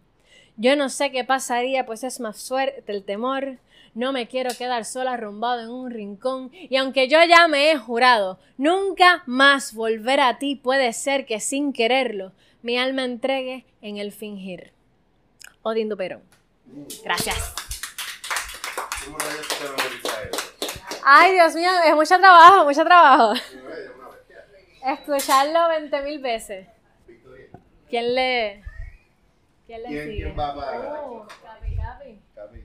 Yo 0.58 0.76
no 0.76 0.90
sé 0.90 1.12
qué 1.12 1.24
pasaría, 1.24 1.86
pues 1.86 2.04
es 2.04 2.20
más 2.20 2.48
fuerte 2.48 2.92
el 2.92 3.04
temor. 3.04 3.60
No 3.96 4.12
me 4.12 4.28
quiero 4.28 4.50
quedar 4.58 4.86
sola 4.86 5.14
arrumbado 5.14 5.62
en 5.62 5.70
un 5.70 5.90
rincón, 5.90 6.52
y 6.54 6.76
aunque 6.76 7.08
yo 7.08 7.18
ya 7.24 7.48
me 7.48 7.72
he 7.72 7.78
jurado 7.78 8.40
nunca 8.58 9.24
más 9.26 9.74
volver 9.74 10.20
a 10.20 10.38
ti, 10.38 10.56
puede 10.56 10.94
ser 10.94 11.26
que 11.26 11.40
sin 11.40 11.74
quererlo 11.74 12.32
mi 12.62 12.78
alma 12.78 13.04
entregue 13.04 13.66
en 13.82 13.98
el 13.98 14.12
fingir. 14.12 14.72
Odindo 15.64 15.98
Perón. 15.98 16.22
Gracias. 17.04 17.54
Ay, 21.12 21.34
Dios 21.34 21.56
mío, 21.56 21.72
es 21.88 21.96
mucho 21.96 22.20
trabajo, 22.20 22.66
mucho 22.66 22.84
trabajo. 22.84 23.34
Escucharlo 24.86 25.68
20 25.70 26.02
mil 26.04 26.20
veces. 26.20 26.68
¿Quién 27.90 28.14
le, 28.14 28.64
quién 29.66 29.82
le 29.82 29.90
¿Quién, 29.90 30.08
sigue? 30.08 30.24
quién 30.26 30.40
va 30.40 30.56
para 30.56 31.02
Oh, 31.02 31.28
capi, 31.44 31.76
capi. 31.76 32.22
Capi. 32.36 32.64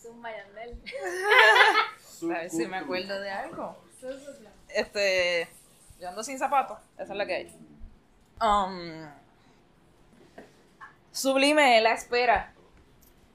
Zumba 0.00 0.30
Yandel. 0.34 0.82
A 2.22 2.40
ver 2.40 2.50
si 2.50 2.66
me 2.66 2.78
acuerdo 2.78 3.20
de 3.20 3.30
algo. 3.30 3.76
Este. 4.68 5.46
Yo 6.00 6.08
ando 6.08 6.22
sin 6.22 6.38
zapatos. 6.38 6.78
Esa 6.94 7.12
es 7.12 7.18
la 7.18 7.26
que 7.26 7.34
hay. 7.34 7.56
Um, 8.40 9.10
sublime 11.12 11.82
la 11.82 11.92
espera. 11.92 12.54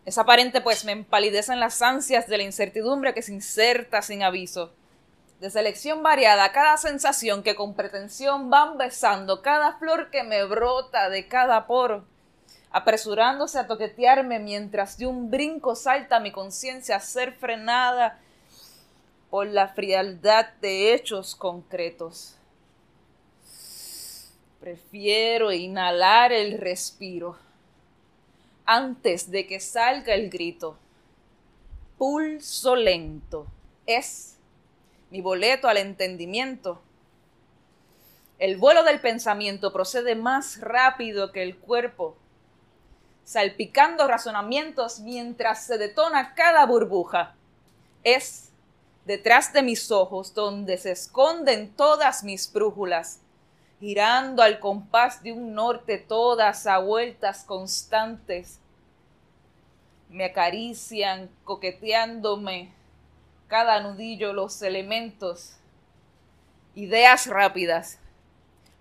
Es 0.05 0.17
aparente, 0.17 0.59
pues 0.59 0.83
me 0.83 0.91
empalidecen 0.91 1.61
las 1.61 1.81
ansias 1.81 2.27
de 2.27 2.37
la 2.37 2.43
incertidumbre 2.43 3.13
que 3.13 3.21
se 3.21 3.33
inserta 3.33 4.01
sin 4.01 4.21
aviso. 4.21 4.73
De 5.39 5.49
selección 5.49 6.03
variada, 6.03 6.51
cada 6.51 6.77
sensación 6.77 7.41
que 7.41 7.55
con 7.55 7.73
pretensión 7.73 8.49
van 8.49 8.77
besando, 8.77 9.41
cada 9.41 9.77
flor 9.77 10.09
que 10.09 10.23
me 10.23 10.43
brota 10.43 11.09
de 11.09 11.27
cada 11.27 11.67
poro, 11.67 12.05
apresurándose 12.71 13.59
a 13.59 13.67
toquetearme 13.67 14.39
mientras 14.39 14.97
de 14.97 15.07
un 15.07 15.31
brinco 15.31 15.75
salta 15.75 16.19
mi 16.19 16.31
conciencia 16.31 16.97
a 16.97 16.99
ser 16.99 17.33
frenada 17.33 18.19
por 19.29 19.47
la 19.47 19.69
frialdad 19.69 20.49
de 20.61 20.93
hechos 20.93 21.33
concretos. 21.35 22.35
Prefiero 24.59 25.51
inhalar 25.51 26.31
el 26.31 26.57
respiro 26.57 27.37
antes 28.65 29.29
de 29.31 29.47
que 29.47 29.59
salga 29.59 30.13
el 30.13 30.29
grito. 30.29 30.77
Pulso 31.97 32.75
lento 32.75 33.47
es 33.85 34.37
mi 35.09 35.21
boleto 35.21 35.67
al 35.67 35.77
entendimiento. 35.77 36.81
El 38.39 38.57
vuelo 38.57 38.83
del 38.83 38.99
pensamiento 38.99 39.71
procede 39.71 40.15
más 40.15 40.59
rápido 40.59 41.31
que 41.31 41.43
el 41.43 41.57
cuerpo, 41.57 42.17
salpicando 43.23 44.07
razonamientos 44.07 44.99
mientras 44.99 45.65
se 45.65 45.77
detona 45.77 46.33
cada 46.33 46.65
burbuja. 46.65 47.35
Es 48.03 48.49
detrás 49.05 49.53
de 49.53 49.61
mis 49.61 49.91
ojos 49.91 50.33
donde 50.33 50.77
se 50.77 50.91
esconden 50.91 51.73
todas 51.73 52.23
mis 52.23 52.51
brújulas, 52.51 53.19
girando 53.83 54.41
al 54.41 54.59
compás 54.59 55.23
de 55.23 55.33
un 55.33 55.53
norte 55.55 55.97
todas 55.97 56.67
a 56.67 56.77
vueltas 56.77 57.43
constantes. 57.43 58.61
Me 60.07 60.23
acarician, 60.23 61.29
coqueteándome 61.43 62.71
cada 63.49 63.81
nudillo 63.81 64.31
los 64.31 64.61
elementos, 64.61 65.57
ideas 66.75 67.27
rápidas 67.27 67.99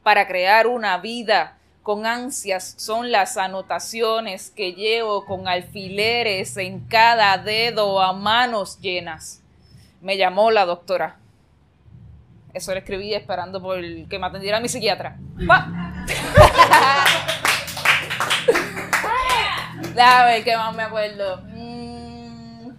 para 0.04 0.28
crear 0.28 0.68
una 0.68 0.98
vida 0.98 1.58
con 1.82 2.06
ansias 2.06 2.76
son 2.78 3.10
las 3.10 3.36
anotaciones 3.36 4.52
que 4.52 4.72
llevo 4.72 5.24
con 5.24 5.48
alfileres 5.48 6.56
en 6.56 6.78
cada 6.78 7.38
dedo 7.38 8.00
a 8.00 8.12
manos 8.12 8.78
llenas. 8.78 9.42
Me 10.00 10.16
llamó 10.16 10.52
la 10.52 10.64
doctora. 10.64 11.21
Eso 12.54 12.72
lo 12.72 12.78
escribí 12.78 13.14
esperando 13.14 13.62
por 13.62 13.80
que 13.80 14.18
me 14.18 14.26
atendiera 14.26 14.60
mi 14.60 14.68
psiquiatra. 14.68 15.16
Déjame 19.94 20.32
ver 20.32 20.44
qué 20.44 20.56
más 20.56 20.74
me 20.74 20.82
acuerdo. 20.82 21.42
Mm, 21.46 22.70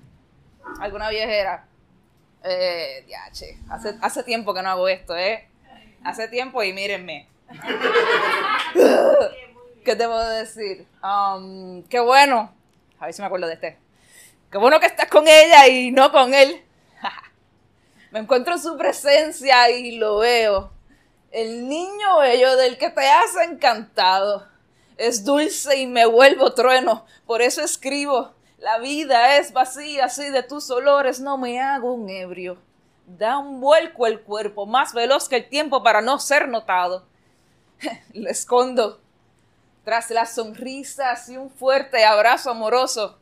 ¿Alguna 0.80 1.10
viejera? 1.10 1.66
Eh, 2.44 3.04
diache, 3.08 3.58
hace, 3.70 3.96
hace 4.02 4.24
tiempo 4.24 4.54
que 4.54 4.62
no 4.62 4.70
hago 4.70 4.88
esto, 4.90 5.16
¿eh? 5.16 5.48
Hace 6.04 6.28
tiempo 6.28 6.62
y 6.62 6.74
mírenme. 6.74 7.28
¿Qué 9.86 9.96
te 9.96 10.06
puedo 10.06 10.30
decir? 10.30 10.86
Um, 11.04 11.84
qué 11.84 12.00
bueno. 12.00 12.54
A 13.00 13.06
ver 13.06 13.14
si 13.14 13.22
me 13.22 13.28
acuerdo 13.28 13.48
de 13.48 13.54
este. 13.54 13.78
Qué 14.52 14.58
bueno 14.58 14.80
que 14.80 14.86
estás 14.86 15.08
con 15.08 15.28
ella 15.28 15.68
y 15.68 15.92
no 15.92 16.12
con 16.12 16.34
él. 16.34 16.64
Me 18.14 18.20
encuentro 18.20 18.54
en 18.54 18.62
su 18.62 18.78
presencia 18.78 19.72
y 19.72 19.98
lo 19.98 20.20
veo. 20.20 20.70
El 21.32 21.68
niño 21.68 22.20
bello 22.20 22.56
del 22.58 22.78
que 22.78 22.92
te 22.92 23.08
has 23.08 23.36
encantado. 23.38 24.48
Es 24.98 25.26
dulce 25.26 25.80
y 25.80 25.88
me 25.88 26.06
vuelvo 26.06 26.54
trueno. 26.54 27.08
Por 27.26 27.42
eso 27.42 27.62
escribo. 27.62 28.36
La 28.60 28.78
vida 28.78 29.38
es 29.38 29.52
vacía, 29.52 30.06
así 30.06 30.30
de 30.30 30.44
tus 30.44 30.70
olores 30.70 31.20
no 31.22 31.40
me 31.40 31.60
hago 31.60 31.92
un 31.92 32.08
ebrio. 32.08 32.60
Da 33.08 33.40
un 33.40 33.60
vuelco 33.60 34.06
el 34.06 34.22
cuerpo, 34.22 34.68
más 34.68 34.94
veloz 34.94 35.28
que 35.28 35.38
el 35.38 35.50
tiempo 35.50 35.82
para 35.82 36.02
no 36.02 36.20
ser 36.20 36.48
notado. 36.48 37.08
Lo 38.14 38.30
escondo 38.30 39.02
tras 39.84 40.12
las 40.12 40.36
sonrisas 40.36 41.28
y 41.30 41.38
un 41.38 41.50
fuerte 41.50 42.06
abrazo 42.06 42.52
amoroso. 42.52 43.18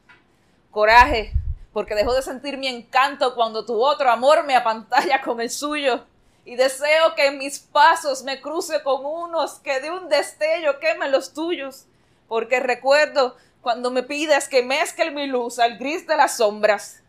Coraje, 0.69 1.33
porque 1.73 1.95
dejó 1.95 2.13
de 2.13 2.21
sentir 2.21 2.57
mi 2.57 2.67
encanto 2.67 3.33
cuando 3.35 3.65
tu 3.65 3.81
otro 3.81 4.09
amor 4.09 4.45
me 4.45 4.55
apantalla 4.55 5.21
con 5.21 5.39
el 5.41 5.49
suyo. 5.49 6.05
Y 6.43 6.55
deseo 6.55 7.13
que 7.15 7.31
mis 7.31 7.59
pasos 7.59 8.23
me 8.23 8.41
cruce 8.41 8.81
con 8.83 9.05
unos 9.05 9.59
que 9.59 9.79
de 9.79 9.91
un 9.91 10.09
destello 10.09 10.79
quemen 10.79 11.11
los 11.11 11.33
tuyos. 11.33 11.85
Porque 12.27 12.59
recuerdo 12.59 13.37
cuando 13.61 13.91
me 13.91 14.03
pides 14.03 14.49
que 14.49 14.63
mezcle 14.63 15.11
mi 15.11 15.27
luz 15.27 15.59
al 15.59 15.77
gris 15.77 16.07
de 16.07 16.17
las 16.17 16.37
sombras. 16.37 17.03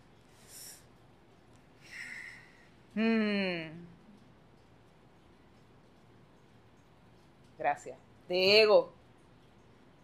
Hmm. 2.95 3.83
gracias, 7.63 7.97
de 8.29 8.61
ego, 8.61 8.93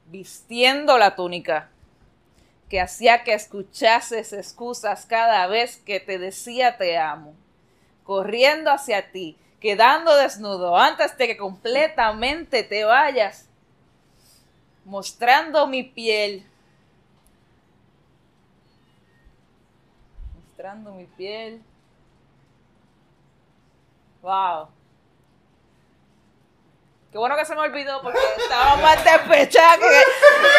vistiendo 0.07 0.97
la 0.97 1.17
túnica 1.17 1.69
que 2.69 2.81
hacía 2.81 3.25
que 3.25 3.35
escuchases 3.35 4.33
excusas 4.33 5.07
cada 5.07 5.47
vez 5.47 5.79
que 5.79 6.01
te 6.01 6.19
decía 6.19 6.77
te 6.77 6.99
amo, 6.99 7.35
corriendo 8.05 8.71
hacia 8.71 9.11
ti, 9.11 9.37
quedando 9.61 10.15
desnudo 10.17 10.77
antes 10.77 11.17
de 11.17 11.27
que 11.27 11.37
completamente 11.37 12.63
te 12.63 12.85
vayas, 12.85 13.49
mostrando 14.85 15.67
mi 15.67 15.83
piel, 15.83 16.47
mostrando 20.35 20.93
mi 20.93 21.05
piel. 21.05 21.63
Wow. 24.23 24.69
Qué 27.11 27.17
bueno 27.17 27.37
que 27.37 27.45
se 27.47 27.55
me 27.55 27.63
olvidó 27.63 28.03
porque 28.03 28.19
estaba 28.37 28.77
más 28.77 29.03
despechada 29.03 29.79
que. 29.79 29.87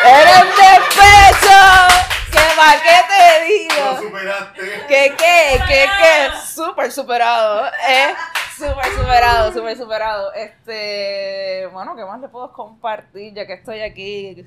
¡Eres 0.06 0.46
despecho! 0.58 1.99
¿Qué 2.32 2.56
más 2.58 2.82
qué 2.82 2.98
te 3.08 3.46
digo? 3.46 3.92
Lo 3.92 3.98
superaste. 3.98 4.62
¿Qué 4.88 5.16
qué? 5.18 5.60
¿Qué 5.68 5.86
qué? 6.00 6.38
Súper 6.46 6.92
superado. 6.92 7.68
¿eh? 7.68 8.14
Súper 8.58 8.86
superado, 8.86 9.54
súper 9.54 9.78
superado. 9.78 10.34
Este. 10.34 11.68
Bueno, 11.72 11.96
¿qué 11.96 12.04
más 12.06 12.20
le 12.20 12.28
puedo 12.28 12.52
compartir 12.52 13.34
ya 13.34 13.48
que 13.48 13.54
estoy 13.54 13.82
aquí? 13.82 14.46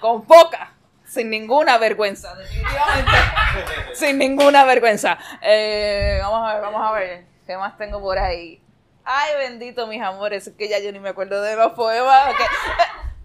Con 0.00 0.24
poca. 0.24 0.72
Sin 1.06 1.28
ninguna 1.28 1.76
vergüenza, 1.76 2.34
definitivamente. 2.34 3.10
sin 3.94 4.18
ninguna 4.18 4.64
vergüenza. 4.64 5.18
Eh, 5.42 6.18
vamos 6.22 6.48
a 6.48 6.54
ver, 6.54 6.62
vamos 6.62 6.80
a 6.82 6.92
ver. 6.92 7.26
¿Qué 7.46 7.56
más 7.58 7.76
tengo 7.76 8.00
por 8.00 8.18
ahí? 8.18 8.62
Ay, 9.04 9.32
bendito, 9.36 9.86
mis 9.86 10.00
amores, 10.00 10.46
es 10.46 10.54
que 10.54 10.66
ya 10.66 10.78
yo 10.78 10.90
ni 10.90 10.98
me 10.98 11.10
acuerdo 11.10 11.42
de 11.42 11.56
los 11.56 11.72
poemas. 11.74 12.30
ok. 12.30 12.40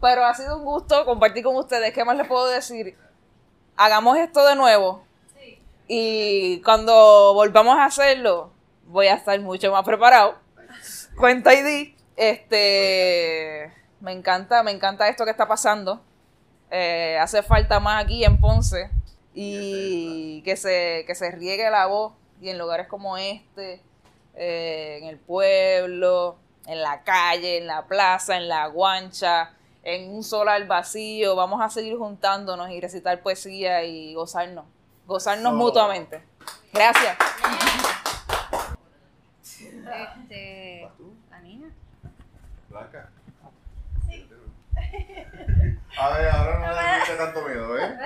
Pero 0.02 0.26
ha 0.26 0.34
sido 0.34 0.58
un 0.58 0.66
gusto 0.66 1.06
compartir 1.06 1.44
con 1.44 1.56
ustedes. 1.56 1.94
¿Qué 1.94 2.04
más 2.04 2.18
les 2.18 2.28
puedo 2.28 2.48
decir? 2.48 2.98
Hagamos 3.82 4.18
esto 4.18 4.46
de 4.46 4.58
nuevo. 4.58 5.06
Y 5.88 6.62
cuando 6.64 7.34
volvamos 7.34 7.78
a 7.78 7.86
hacerlo, 7.86 8.52
voy 8.88 9.08
a 9.08 9.14
estar 9.14 9.40
mucho 9.40 9.72
más 9.72 9.86
preparado. 9.86 10.36
Cuenta 11.18 11.54
y 11.54 11.64
di. 11.64 11.96
Este. 12.18 13.72
Me 14.02 14.12
encanta, 14.12 14.64
me 14.64 14.72
encanta 14.72 15.08
esto 15.08 15.24
que 15.24 15.32
está 15.32 15.48
pasando. 15.48 16.02
Eh, 16.70 17.18
hace 17.22 17.42
falta 17.42 17.80
más 17.80 18.04
aquí 18.04 18.26
en 18.26 18.42
Ponce. 18.42 18.92
Y 19.34 20.42
que 20.42 20.58
se, 20.58 21.06
que 21.08 21.16
se 21.16 21.32
riegue 21.32 21.70
la 21.70 21.86
voz. 21.86 22.12
Y 22.42 22.50
en 22.50 22.58
lugares 22.58 22.88
como 22.88 23.16
este 23.16 23.82
eh, 24.36 25.00
en 25.02 25.08
el 25.08 25.20
pueblo, 25.20 26.36
en 26.68 26.82
la 26.82 27.02
calle, 27.04 27.60
en 27.60 27.68
la 27.68 27.88
plaza, 27.88 28.36
en 28.36 28.50
la 28.50 28.68
guancha, 28.68 29.54
en 29.84 30.10
un 30.14 30.24
solar 30.24 30.66
vacío. 30.68 31.36
Vamos 31.36 31.62
a 31.62 31.70
seguir 31.70 31.98
juntándonos 31.98 32.70
y 32.72 32.80
recitar 32.82 33.22
poesía 33.22 33.84
y 33.84 34.14
gozarnos, 34.14 34.66
gozarnos 35.06 35.52
So- 35.54 35.58
mutuamente. 35.58 36.22
Gracias. 36.74 37.18
Este, 39.42 40.88
la 41.30 41.40
niña. 41.42 41.70
Blanca. 42.70 43.10
A 46.00 46.10
ver, 46.14 46.30
ahora 46.30 46.60
no 46.60 46.68
le 46.74 46.96
diste 47.00 47.16
tanto 47.16 47.42
miedo, 47.42 47.78
¿eh? 47.78 48.00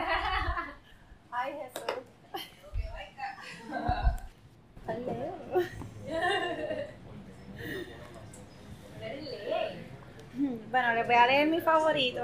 Ay, 1.31 1.53
Jesús. 1.53 1.83
Bueno, 4.85 5.63
les 11.03 11.07
voy 11.07 11.15
a 11.15 11.27
leer 11.27 11.47
mi 11.49 11.59
favorito. 11.59 12.21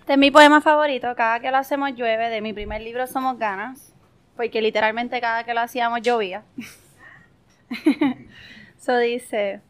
Este 0.00 0.12
es 0.14 0.18
mi 0.18 0.32
poema 0.32 0.60
favorito, 0.60 1.14
cada 1.14 1.38
que 1.38 1.50
lo 1.52 1.58
hacemos 1.58 1.94
llueve, 1.94 2.28
de 2.28 2.40
mi 2.40 2.52
primer 2.52 2.80
libro 2.82 3.06
Somos 3.06 3.38
Ganas, 3.38 3.94
porque 4.36 4.60
literalmente 4.60 5.20
cada 5.20 5.44
que 5.44 5.54
lo 5.54 5.60
hacíamos 5.60 6.02
llovía. 6.02 6.42
Eso 8.80 8.98
dice, 8.98 9.60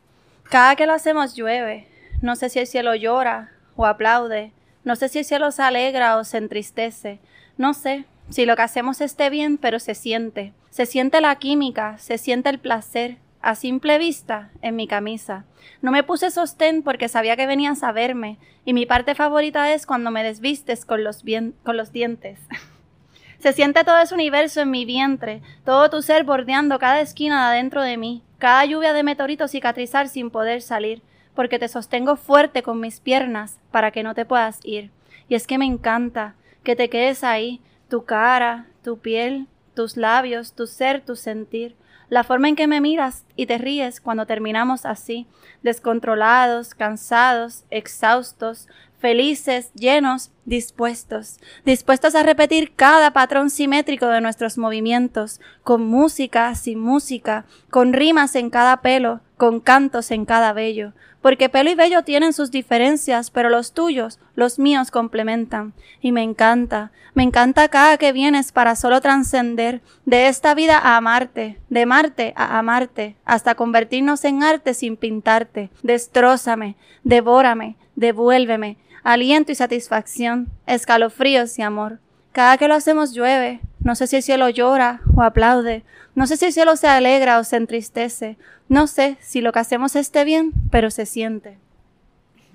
cada 0.45 0.75
que 0.75 0.87
lo 0.87 0.95
hacemos 0.95 1.35
llueve, 1.35 1.87
no 2.23 2.35
sé 2.37 2.49
si 2.49 2.59
el 2.59 2.67
cielo 2.67 2.95
llora 2.95 3.53
o 3.77 3.85
aplaude, 3.85 4.53
no 4.85 4.97
sé 4.97 5.11
si 5.11 5.19
el 5.19 5.25
cielo 5.27 5.51
se 5.51 5.63
alegra 5.63 6.17
o 6.17 6.25
se 6.25 6.39
entristece, 6.39 7.19
no 7.59 7.75
sé 7.75 8.07
si 8.31 8.47
lo 8.47 8.57
que 8.57 8.63
hacemos 8.63 9.03
esté 9.03 9.29
bien, 9.29 9.59
pero 9.59 9.79
se 9.79 9.95
siente, 9.95 10.55
se 10.71 10.87
siente 10.87 11.21
la 11.21 11.37
química, 11.37 11.99
se 11.99 12.17
siente 12.17 12.49
el 12.49 12.59
placer, 12.59 13.19
a 13.43 13.57
simple 13.57 13.99
vista, 13.99 14.51
en 14.63 14.77
mi 14.77 14.87
camisa. 14.87 15.45
No 15.83 15.91
me 15.91 16.05
puse 16.05 16.31
sostén 16.31 16.83
porque 16.83 17.09
sabía 17.09 17.37
que 17.37 17.47
venías 17.47 17.83
a 17.83 17.93
verme, 17.93 18.39
y 18.65 18.73
mi 18.73 18.87
parte 18.87 19.15
favorita 19.15 19.73
es 19.73 19.85
cuando 19.85 20.11
me 20.11 20.23
desvistes 20.23 20.85
con 20.85 21.05
los, 21.05 21.25
con 21.65 21.77
los 21.77 21.93
dientes. 21.93 22.39
Se 23.41 23.53
siente 23.53 23.83
todo 23.83 23.99
ese 23.99 24.15
universo 24.15 24.61
en 24.61 24.71
mi 24.71 24.85
vientre, 24.85 25.43
todo 25.65 25.91
tu 25.91 26.01
ser 26.01 26.23
bordeando 26.23 26.79
cada 26.79 27.01
esquina 27.01 27.49
de 27.51 27.57
adentro 27.57 27.83
de 27.83 27.97
mí, 27.97 28.23
cada 28.39 28.65
lluvia 28.65 28.93
de 28.93 29.03
meteoritos 29.03 29.51
cicatrizar 29.51 30.09
sin 30.09 30.31
poder 30.31 30.63
salir, 30.63 31.03
porque 31.35 31.59
te 31.59 31.67
sostengo 31.67 32.15
fuerte 32.15 32.63
con 32.63 32.79
mis 32.79 33.01
piernas 33.01 33.59
para 33.73 33.91
que 33.91 34.05
no 34.05 34.15
te 34.15 34.25
puedas 34.25 34.61
ir. 34.63 34.93
Y 35.29 35.35
es 35.35 35.49
que 35.49 35.59
me 35.59 35.65
encanta 35.65 36.37
que 36.63 36.77
te 36.77 36.89
quedes 36.89 37.25
ahí, 37.25 37.61
tu 37.89 38.05
cara, 38.05 38.67
tu 38.85 38.99
piel, 38.99 39.49
tus 39.75 39.97
labios, 39.97 40.53
tu 40.53 40.69
ser, 40.69 41.01
tu 41.01 41.17
sentir, 41.17 41.75
la 42.13 42.25
forma 42.25 42.51
en 42.51 42.57
que 42.57 42.67
me 42.67 42.83
miras 42.83 43.25
y 43.37 43.47
te 43.47 43.57
ríes 43.57 44.03
cuando 44.03 44.27
terminamos 44.27 44.85
así, 44.85 45.27
descontrolados, 45.63 46.75
cansados, 46.75 47.65
exhaustos, 47.71 48.69
felices, 48.99 49.73
llenos, 49.73 50.31
dispuestos, 50.45 51.39
dispuestos 51.65 52.15
a 52.15 52.23
repetir 52.23 52.75
cada 52.75 53.15
patrón 53.15 53.49
simétrico 53.49 54.09
de 54.09 54.21
nuestros 54.21 54.59
movimientos, 54.59 55.41
con 55.63 55.87
música, 55.87 56.55
sin 56.55 56.81
música, 56.81 57.47
con 57.71 57.95
rimas 57.95 58.37
en 58.37 58.51
cada 58.51 58.83
pelo, 58.83 59.21
con 59.43 59.59
cantos 59.59 60.13
en 60.13 60.25
cada 60.25 60.53
vello, 60.53 60.93
porque 61.21 61.49
pelo 61.49 61.69
y 61.69 61.75
vello 61.75 62.05
tienen 62.05 62.33
sus 62.33 62.53
diferencias, 62.53 63.33
pero 63.33 63.51
los 63.51 63.73
tuyos, 63.73 64.21
los 64.37 64.61
míos 64.61 64.93
complementan. 64.93 65.73
Y 66.01 66.13
me 66.13 66.23
encanta, 66.23 66.93
me 67.15 67.25
encanta 67.25 67.67
cada 67.67 67.99
que 67.99 68.13
vienes 68.13 68.53
para 68.53 68.77
solo 68.77 69.01
trascender 69.01 69.81
de 70.07 70.29
esta 70.29 70.55
vida 70.55 70.79
a 70.79 70.97
amarte, 70.97 71.59
de 71.71 71.87
Marte 71.87 72.35
a 72.37 72.61
amarte, 72.61 73.17
hasta 73.25 73.57
convertirnos 73.57 74.25
en 74.25 74.45
arte 74.45 74.75
sin 74.75 74.97
pintarte. 74.97 75.71
Destrózame, 75.83 76.77
devórame, 77.03 77.75
devuélveme, 77.97 78.77
aliento 79.03 79.51
y 79.51 79.57
satisfacción, 79.57 80.53
escalofríos 80.69 81.59
y 81.59 81.63
amor. 81.63 81.99
Cada 82.31 82.59
que 82.59 82.69
lo 82.69 82.75
hacemos 82.75 83.13
llueve, 83.13 83.61
no 83.85 83.95
sé 83.95 84.07
si 84.07 84.17
el 84.17 84.23
cielo 84.23 84.49
llora 84.49 85.01
o 85.15 85.23
aplaude, 85.23 85.85
no 86.15 86.27
sé 86.27 86.37
si 86.37 86.47
el 86.47 86.53
cielo 86.53 86.77
se 86.77 86.89
alegra 86.89 87.39
o 87.39 87.45
se 87.45 87.57
entristece, 87.57 88.37
no 88.69 88.87
sé 88.87 89.17
si 89.21 89.41
lo 89.41 89.53
que 89.53 89.61
hacemos 89.61 89.97
esté 89.97 90.25
bien, 90.25 90.53
pero 90.71 90.91
se 90.91 91.07
siente. 91.07 91.59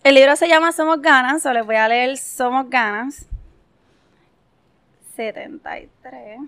El 0.03 0.15
libro 0.15 0.35
se 0.35 0.47
llama 0.47 0.71
Somos 0.71 0.99
Ganas, 0.99 1.45
o 1.45 1.53
les 1.53 1.63
voy 1.63 1.75
a 1.75 1.87
leer 1.87 2.17
Somos 2.17 2.67
Ganas. 2.67 3.27
73. 5.15 6.39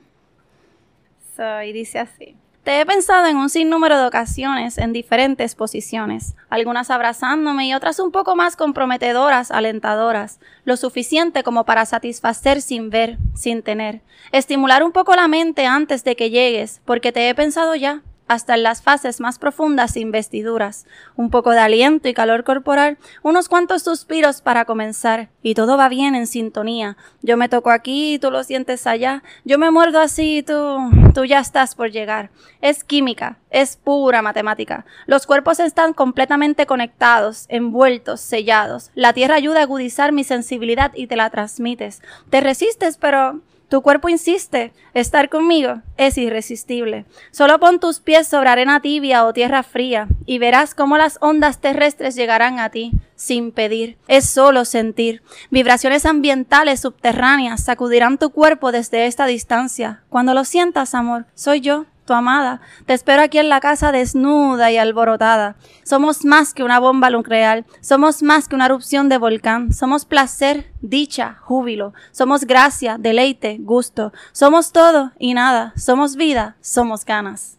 So, 1.35 1.61
y 1.61 1.71
dice 1.71 1.99
así. 1.99 2.35
Te 2.63 2.79
he 2.79 2.85
pensado 2.85 3.27
en 3.27 3.35
un 3.35 3.49
sinnúmero 3.49 3.99
de 3.99 4.07
ocasiones 4.07 4.77
en 4.77 4.93
diferentes 4.93 5.53
posiciones, 5.53 6.33
algunas 6.49 6.89
abrazándome 6.91 7.67
y 7.67 7.73
otras 7.73 7.99
un 7.99 8.11
poco 8.11 8.37
más 8.37 8.55
comprometedoras, 8.55 9.51
alentadoras, 9.51 10.39
lo 10.63 10.77
suficiente 10.77 11.43
como 11.43 11.65
para 11.65 11.85
satisfacer 11.85 12.61
sin 12.61 12.89
ver, 12.89 13.17
sin 13.35 13.63
tener, 13.63 13.99
estimular 14.31 14.81
un 14.81 14.93
poco 14.93 15.13
la 15.13 15.27
mente 15.27 15.65
antes 15.65 16.05
de 16.05 16.15
que 16.15 16.29
llegues, 16.29 16.79
porque 16.85 17.11
te 17.11 17.27
he 17.27 17.35
pensado 17.35 17.75
ya, 17.75 18.01
hasta 18.27 18.55
en 18.55 18.63
las 18.63 18.81
fases 18.81 19.19
más 19.19 19.39
profundas 19.39 19.91
sin 19.91 20.11
vestiduras, 20.11 20.85
un 21.15 21.29
poco 21.29 21.51
de 21.51 21.59
aliento 21.59 22.07
y 22.07 22.13
calor 22.13 22.43
corporal, 22.43 22.97
unos 23.21 23.49
cuantos 23.49 23.83
suspiros 23.83 24.41
para 24.41 24.65
comenzar, 24.65 25.29
y 25.41 25.55
todo 25.55 25.77
va 25.77 25.89
bien 25.89 26.15
en 26.15 26.27
sintonía. 26.27 26.97
Yo 27.21 27.37
me 27.37 27.49
toco 27.49 27.69
aquí 27.69 28.19
tú 28.19 28.31
lo 28.31 28.43
sientes 28.43 28.87
allá, 28.87 29.23
yo 29.43 29.57
me 29.57 29.71
muerdo 29.71 29.99
así 29.99 30.43
tú, 30.43 30.77
tú 31.13 31.25
ya 31.25 31.39
estás 31.39 31.75
por 31.75 31.91
llegar. 31.91 32.29
Es 32.61 32.83
química, 32.83 33.37
es 33.49 33.77
pura 33.77 34.21
matemática. 34.21 34.85
Los 35.05 35.27
cuerpos 35.27 35.59
están 35.59 35.93
completamente 35.93 36.65
conectados, 36.65 37.45
envueltos, 37.49 38.21
sellados. 38.21 38.91
La 38.95 39.13
tierra 39.13 39.35
ayuda 39.35 39.59
a 39.59 39.63
agudizar 39.63 40.11
mi 40.11 40.23
sensibilidad 40.23 40.91
y 40.95 41.07
te 41.07 41.15
la 41.15 41.29
transmites. 41.29 42.01
Te 42.29 42.41
resistes, 42.41 42.97
pero 42.97 43.41
Tu 43.69 43.81
cuerpo 43.81 44.09
insiste, 44.09 44.71
estar 44.93 45.29
conmigo 45.29 45.81
es 45.97 46.17
irresistible. 46.17 47.05
Solo 47.31 47.59
pon 47.59 47.79
tus 47.79 47.99
pies 47.99 48.27
sobre 48.27 48.49
arena 48.49 48.81
tibia 48.81 49.25
o 49.25 49.33
tierra 49.33 49.63
fría 49.63 50.07
y 50.25 50.37
verás 50.37 50.75
cómo 50.75 50.97
las 50.97 51.17
ondas 51.21 51.59
terrestres 51.59 52.15
llegarán 52.15 52.59
a 52.59 52.69
ti 52.69 52.91
sin 53.15 53.51
pedir. 53.51 53.97
Es 54.07 54.29
solo 54.29 54.65
sentir. 54.65 55.23
Vibraciones 55.49 56.05
ambientales 56.05 56.81
subterráneas 56.81 57.63
sacudirán 57.63 58.17
tu 58.17 58.29
cuerpo 58.31 58.71
desde 58.71 59.07
esta 59.07 59.25
distancia. 59.25 60.03
Cuando 60.09 60.33
lo 60.33 60.45
sientas, 60.45 60.93
amor, 60.93 61.25
soy 61.33 61.61
yo, 61.61 61.85
tu 62.05 62.13
amada. 62.13 62.61
Te 62.85 62.93
espero 62.93 63.21
aquí 63.21 63.37
en 63.37 63.49
la 63.49 63.59
casa 63.59 63.91
desnuda 63.91 64.71
y 64.71 64.77
alborotada. 64.77 65.55
Somos 65.83 66.25
más 66.25 66.53
que 66.53 66.63
una 66.63 66.79
bomba 66.79 67.09
nuclear, 67.09 67.65
somos 67.81 68.23
más 68.23 68.47
que 68.47 68.55
una 68.55 68.65
erupción 68.65 69.09
de 69.09 69.17
volcán, 69.17 69.73
somos 69.73 70.05
placer, 70.05 70.71
dicha, 70.81 71.37
júbilo, 71.41 71.93
somos 72.11 72.45
gracia, 72.45 72.97
deleite, 72.99 73.57
gusto, 73.59 74.13
somos 74.31 74.71
todo 74.71 75.11
y 75.19 75.33
nada, 75.33 75.73
somos 75.75 76.15
vida, 76.15 76.55
somos 76.61 77.05
ganas. 77.05 77.57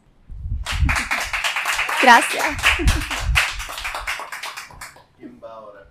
Gracias. 2.02 2.44
¿Quién 5.16 5.40
va 5.42 5.52
ahora? 5.52 5.88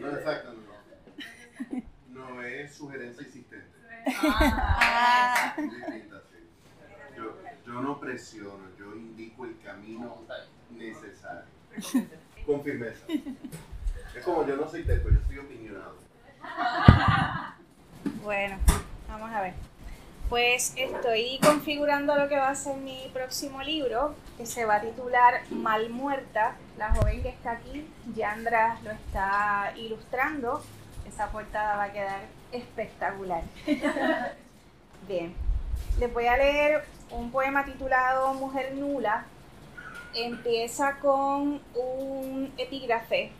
No, 0.00 0.08
exacto, 0.10 0.53
sugerencia 2.84 3.22
insistente. 3.26 3.66
Ah. 4.06 5.54
Distinta, 5.56 6.22
sí. 6.30 6.38
Yo, 7.16 7.36
yo 7.66 7.80
no 7.80 7.98
presiono, 7.98 8.64
yo 8.78 8.94
indico 8.94 9.46
el 9.46 9.58
camino 9.60 10.22
necesario. 10.70 11.44
Con 12.46 12.62
firmeza. 12.62 13.06
Es 14.14 14.24
como 14.24 14.46
yo 14.46 14.56
no 14.56 14.68
soy 14.68 14.84
teco, 14.84 15.08
yo 15.08 15.18
soy 15.26 15.38
opinionado. 15.38 15.96
Bueno, 18.22 18.58
vamos 19.08 19.30
a 19.30 19.40
ver. 19.40 19.54
Pues 20.28 20.72
estoy 20.76 21.38
configurando 21.42 22.14
lo 22.16 22.28
que 22.28 22.36
va 22.36 22.50
a 22.50 22.54
ser 22.54 22.76
mi 22.76 23.10
próximo 23.12 23.62
libro, 23.62 24.14
que 24.36 24.46
se 24.46 24.64
va 24.64 24.76
a 24.76 24.80
titular 24.80 25.42
Mal 25.50 25.90
Muerta. 25.90 26.56
La 26.76 26.94
joven 26.94 27.22
que 27.22 27.30
está 27.30 27.52
aquí, 27.52 27.86
Yandra, 28.14 28.78
lo 28.82 28.90
está 28.90 29.72
ilustrando. 29.76 30.62
Esa 31.14 31.28
portada 31.28 31.76
va 31.76 31.84
a 31.84 31.92
quedar 31.92 32.22
espectacular. 32.50 33.44
Bien, 35.06 35.32
les 35.96 36.12
voy 36.12 36.26
a 36.26 36.36
leer 36.36 36.84
un 37.12 37.30
poema 37.30 37.64
titulado 37.64 38.34
Mujer 38.34 38.74
Nula. 38.74 39.24
Empieza 40.12 40.98
con 40.98 41.60
un 41.76 42.52
epígrafe 42.58 43.30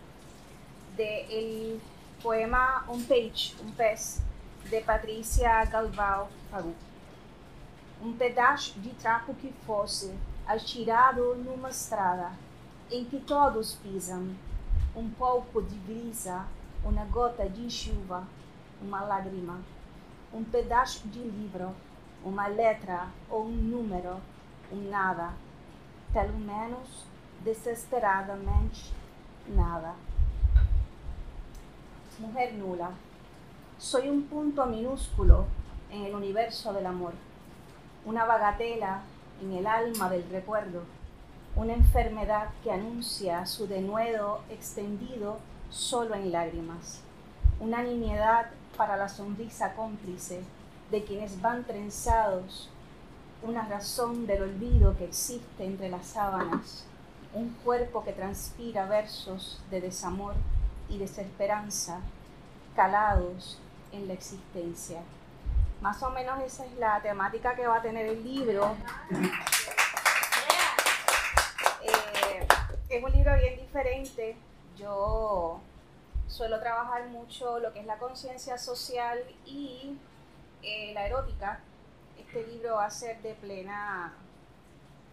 del 0.96 1.80
poema 2.22 2.84
Un 2.86 3.04
Page, 3.06 3.56
un 3.60 3.72
pez, 3.72 4.20
de 4.70 4.80
Patrícia 4.80 5.64
Galvão 5.64 6.28
Faru. 6.52 6.76
Um 8.00 8.12
pedaço 8.12 8.78
de 8.78 8.90
trapo 8.90 9.34
que 9.34 9.52
fosse 9.66 10.14
atirado 10.46 11.34
numa 11.34 11.70
estrada 11.70 12.30
em 12.88 13.04
que 13.04 13.18
todos 13.18 13.74
pisam, 13.82 14.32
um 14.94 15.10
pouco 15.10 15.60
de 15.60 15.74
brisa, 15.74 16.46
uma 16.84 17.04
gota 17.06 17.48
de 17.48 17.70
chuva, 17.70 18.24
uma 18.80 19.02
lágrima, 19.02 19.60
um 20.32 20.44
pedaço 20.44 21.08
de 21.08 21.20
livro, 21.20 21.74
uma 22.22 22.46
letra 22.46 23.08
ou 23.30 23.46
um 23.46 23.52
número, 23.52 24.20
um 24.70 24.90
nada, 24.90 25.32
pelo 26.12 26.38
menos 26.38 27.06
desesperadamente 27.42 28.92
nada. 29.48 29.94
Mujer 32.18 32.52
nula. 32.54 32.92
Soy 33.78 34.08
un 34.08 34.22
punto 34.22 34.66
minúsculo 34.66 35.46
en 35.90 36.04
el 36.04 36.14
universo 36.14 36.72
del 36.72 36.86
amor, 36.86 37.12
una 38.04 38.24
bagatela 38.24 39.02
en 39.42 39.52
el 39.52 39.66
alma 39.66 40.08
del 40.08 40.28
recuerdo, 40.30 40.82
una 41.56 41.72
enfermedad 41.72 42.50
que 42.62 42.70
anuncia 42.70 43.46
su 43.46 43.66
denuedo 43.66 44.42
extendido 44.48 45.38
solo 45.74 46.14
en 46.14 46.30
lágrimas, 46.30 47.00
una 47.58 47.82
nimiedad 47.82 48.46
para 48.76 48.96
la 48.96 49.08
sonrisa 49.08 49.74
cómplice 49.74 50.40
de 50.90 51.04
quienes 51.04 51.42
van 51.42 51.64
trenzados, 51.64 52.70
una 53.42 53.66
razón 53.66 54.26
del 54.26 54.42
olvido 54.42 54.96
que 54.96 55.04
existe 55.04 55.64
entre 55.64 55.88
las 55.88 56.06
sábanas, 56.06 56.86
un 57.32 57.50
cuerpo 57.64 58.04
que 58.04 58.12
transpira 58.12 58.86
versos 58.86 59.60
de 59.70 59.80
desamor 59.80 60.34
y 60.88 60.98
desesperanza 60.98 61.98
calados 62.76 63.58
en 63.90 64.06
la 64.06 64.14
existencia. 64.14 65.00
Más 65.80 66.00
o 66.04 66.10
menos 66.10 66.40
esa 66.40 66.64
es 66.66 66.72
la 66.78 67.00
temática 67.02 67.56
que 67.56 67.66
va 67.66 67.78
a 67.78 67.82
tener 67.82 68.06
el 68.06 68.22
libro. 68.22 68.76
Eh, 71.82 72.46
es 72.88 73.04
un 73.04 73.10
libro 73.10 73.36
bien 73.36 73.56
diferente. 73.58 74.36
Yo 74.76 75.60
suelo 76.28 76.58
trabajar 76.60 77.08
mucho 77.08 77.58
lo 77.58 77.72
que 77.72 77.80
es 77.80 77.86
la 77.86 77.98
conciencia 77.98 78.58
social 78.58 79.18
y 79.46 79.98
eh, 80.62 80.92
la 80.94 81.06
erótica. 81.06 81.60
Este 82.18 82.46
libro 82.46 82.76
va 82.76 82.86
a 82.86 82.90
ser 82.90 83.20
de 83.22 83.34
plena 83.34 84.14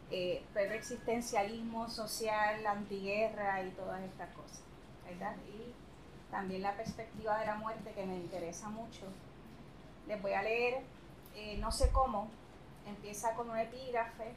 eh, 0.09 0.43
pleno 0.53 0.73
existencialismo 0.73 1.89
social, 1.89 2.65
antiguerra 2.65 3.63
y 3.63 3.69
todas 3.71 4.01
estas 4.01 4.29
cosas. 4.33 4.61
¿verdad? 5.05 5.35
Y 5.47 5.73
también 6.31 6.61
la 6.61 6.75
perspectiva 6.75 7.39
de 7.39 7.45
la 7.45 7.55
muerte 7.55 7.91
que 7.91 8.05
me 8.05 8.15
interesa 8.15 8.69
mucho. 8.69 9.05
Les 10.07 10.21
voy 10.21 10.33
a 10.33 10.41
leer, 10.41 10.81
eh, 11.35 11.57
no 11.57 11.71
sé 11.71 11.91
cómo, 11.91 12.29
empieza 12.87 13.33
con 13.35 13.49
un 13.49 13.57
epígrafe 13.57 14.33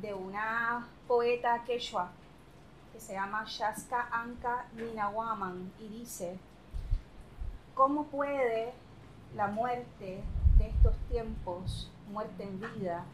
de 0.00 0.14
una 0.14 0.88
poeta 1.06 1.62
quechua 1.64 2.10
que 2.92 3.00
se 3.00 3.14
llama 3.14 3.44
Shaska 3.46 4.08
Anka 4.12 4.66
Ninawaman 4.76 5.72
y 5.80 5.88
dice, 5.88 6.38
¿cómo 7.74 8.04
puede 8.04 8.72
la 9.34 9.46
muerte 9.48 10.22
de 10.58 10.68
estos 10.68 10.94
tiempos, 11.10 11.90
muerte 12.10 12.44
en 12.44 12.60
vida, 12.60 13.04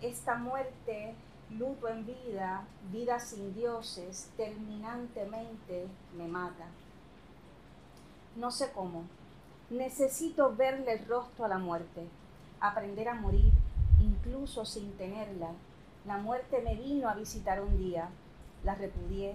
esta 0.00 0.36
muerte, 0.36 1.14
luto 1.50 1.88
en 1.88 2.06
vida, 2.06 2.64
vida 2.92 3.18
sin 3.18 3.54
dioses, 3.54 4.30
terminantemente 4.36 5.88
me 6.16 6.28
mata? 6.28 6.66
No 8.36 8.50
sé 8.50 8.70
cómo. 8.72 9.04
Necesito 9.70 10.54
verle 10.54 10.92
el 10.92 11.06
rostro 11.06 11.44
a 11.44 11.48
la 11.48 11.58
muerte, 11.58 12.06
aprender 12.60 13.08
a 13.08 13.14
morir, 13.14 13.52
incluso 14.00 14.64
sin 14.64 14.92
tenerla. 14.92 15.50
La 16.06 16.18
muerte 16.18 16.60
me 16.62 16.74
vino 16.74 17.08
a 17.08 17.14
visitar 17.14 17.62
un 17.62 17.78
día, 17.78 18.08
la 18.64 18.74
repudié 18.74 19.34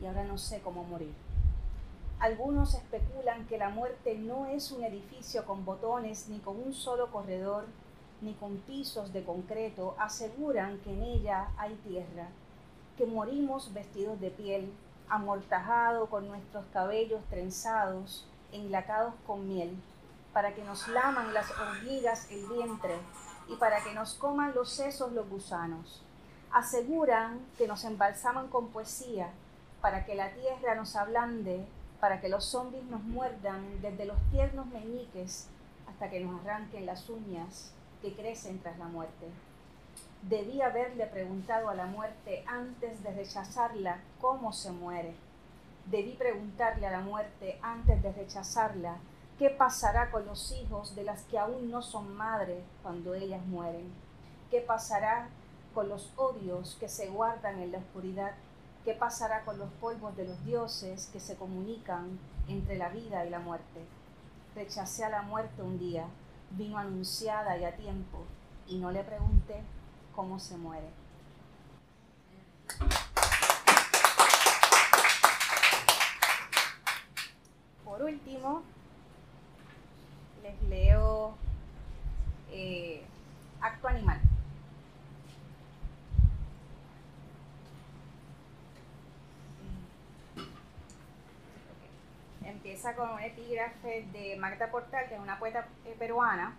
y 0.00 0.06
ahora 0.06 0.24
no 0.24 0.38
sé 0.38 0.60
cómo 0.60 0.84
morir. 0.84 1.14
Algunos 2.18 2.74
especulan 2.74 3.46
que 3.46 3.58
la 3.58 3.68
muerte 3.68 4.16
no 4.16 4.46
es 4.46 4.70
un 4.70 4.84
edificio 4.84 5.44
con 5.44 5.64
botones 5.64 6.28
ni 6.28 6.38
con 6.38 6.56
un 6.56 6.72
solo 6.72 7.10
corredor, 7.10 7.64
ni 8.20 8.34
con 8.34 8.58
pisos 8.58 9.12
de 9.12 9.24
concreto. 9.24 9.96
Aseguran 9.98 10.78
que 10.78 10.92
en 10.92 11.02
ella 11.02 11.48
hay 11.58 11.74
tierra, 11.86 12.28
que 12.96 13.06
morimos 13.06 13.74
vestidos 13.74 14.20
de 14.20 14.30
piel, 14.30 14.72
amortajado 15.08 16.06
con 16.06 16.28
nuestros 16.28 16.64
cabellos 16.72 17.24
trenzados, 17.28 18.24
enlacados 18.52 19.14
con 19.26 19.48
miel, 19.48 19.76
para 20.32 20.54
que 20.54 20.62
nos 20.62 20.86
laman 20.88 21.34
las 21.34 21.50
hormigas 21.50 22.30
el 22.30 22.46
vientre 22.46 22.96
y 23.48 23.56
para 23.56 23.82
que 23.82 23.94
nos 23.94 24.14
coman 24.14 24.54
los 24.54 24.70
sesos 24.70 25.12
los 25.12 25.28
gusanos. 25.28 26.02
Aseguran 26.52 27.40
que 27.56 27.66
nos 27.66 27.84
embalsaman 27.84 28.48
con 28.48 28.68
poesía, 28.68 29.30
para 29.80 30.04
que 30.04 30.14
la 30.14 30.30
tierra 30.30 30.74
nos 30.74 30.96
ablande, 30.96 31.66
para 32.00 32.20
que 32.20 32.28
los 32.28 32.44
zombies 32.44 32.84
nos 32.84 33.02
muerdan 33.02 33.80
desde 33.80 34.04
los 34.04 34.18
tiernos 34.30 34.66
meñiques 34.66 35.48
hasta 35.88 36.10
que 36.10 36.20
nos 36.20 36.40
arranquen 36.40 36.86
las 36.86 37.08
uñas 37.08 37.72
que 38.00 38.14
crecen 38.14 38.60
tras 38.60 38.78
la 38.78 38.86
muerte. 38.86 39.28
Debí 40.22 40.62
haberle 40.62 41.06
preguntado 41.06 41.68
a 41.68 41.74
la 41.74 41.86
muerte 41.86 42.44
antes 42.46 43.02
de 43.02 43.12
rechazarla 43.12 43.98
cómo 44.20 44.52
se 44.52 44.70
muere 44.70 45.14
Debí 45.86 46.12
preguntarle 46.12 46.86
a 46.86 46.92
la 46.92 47.00
muerte 47.00 47.58
antes 47.60 48.02
de 48.02 48.12
rechazarla 48.12 48.96
qué 49.38 49.50
pasará 49.50 50.10
con 50.10 50.24
los 50.26 50.52
hijos 50.52 50.94
de 50.94 51.02
las 51.02 51.22
que 51.24 51.38
aún 51.38 51.70
no 51.70 51.82
son 51.82 52.14
madres 52.14 52.62
cuando 52.82 53.14
ellas 53.14 53.44
mueren. 53.46 53.92
¿Qué 54.50 54.60
pasará 54.60 55.28
con 55.72 55.88
los 55.88 56.12
odios 56.16 56.76
que 56.78 56.88
se 56.88 57.08
guardan 57.08 57.60
en 57.60 57.72
la 57.72 57.78
oscuridad? 57.78 58.32
¿Qué 58.84 58.94
pasará 58.94 59.44
con 59.44 59.58
los 59.58 59.70
polvos 59.72 60.16
de 60.16 60.24
los 60.24 60.44
dioses 60.44 61.08
que 61.12 61.20
se 61.20 61.36
comunican 61.36 62.18
entre 62.48 62.76
la 62.76 62.88
vida 62.88 63.24
y 63.24 63.30
la 63.30 63.38
muerte? 63.38 63.86
Rechacé 64.54 65.04
a 65.04 65.08
la 65.08 65.22
muerte 65.22 65.62
un 65.62 65.78
día, 65.78 66.06
vino 66.50 66.78
anunciada 66.78 67.56
y 67.56 67.64
a 67.64 67.76
tiempo, 67.76 68.24
y 68.68 68.78
no 68.78 68.90
le 68.90 69.04
pregunté 69.04 69.62
cómo 70.14 70.38
se 70.38 70.56
muere. 70.56 70.88
Por 77.84 78.02
último, 78.02 78.62
les 80.42 80.62
leo 80.62 81.34
eh, 82.50 83.04
Acto 83.60 83.88
Animal. 83.88 84.31
Con 92.82 93.10
un 93.10 93.20
epígrafe 93.20 94.08
de 94.12 94.36
Magda 94.36 94.68
Portal, 94.68 95.06
que 95.08 95.14
es 95.14 95.20
una 95.20 95.38
poeta 95.38 95.68
eh, 95.84 95.94
peruana. 95.96 96.56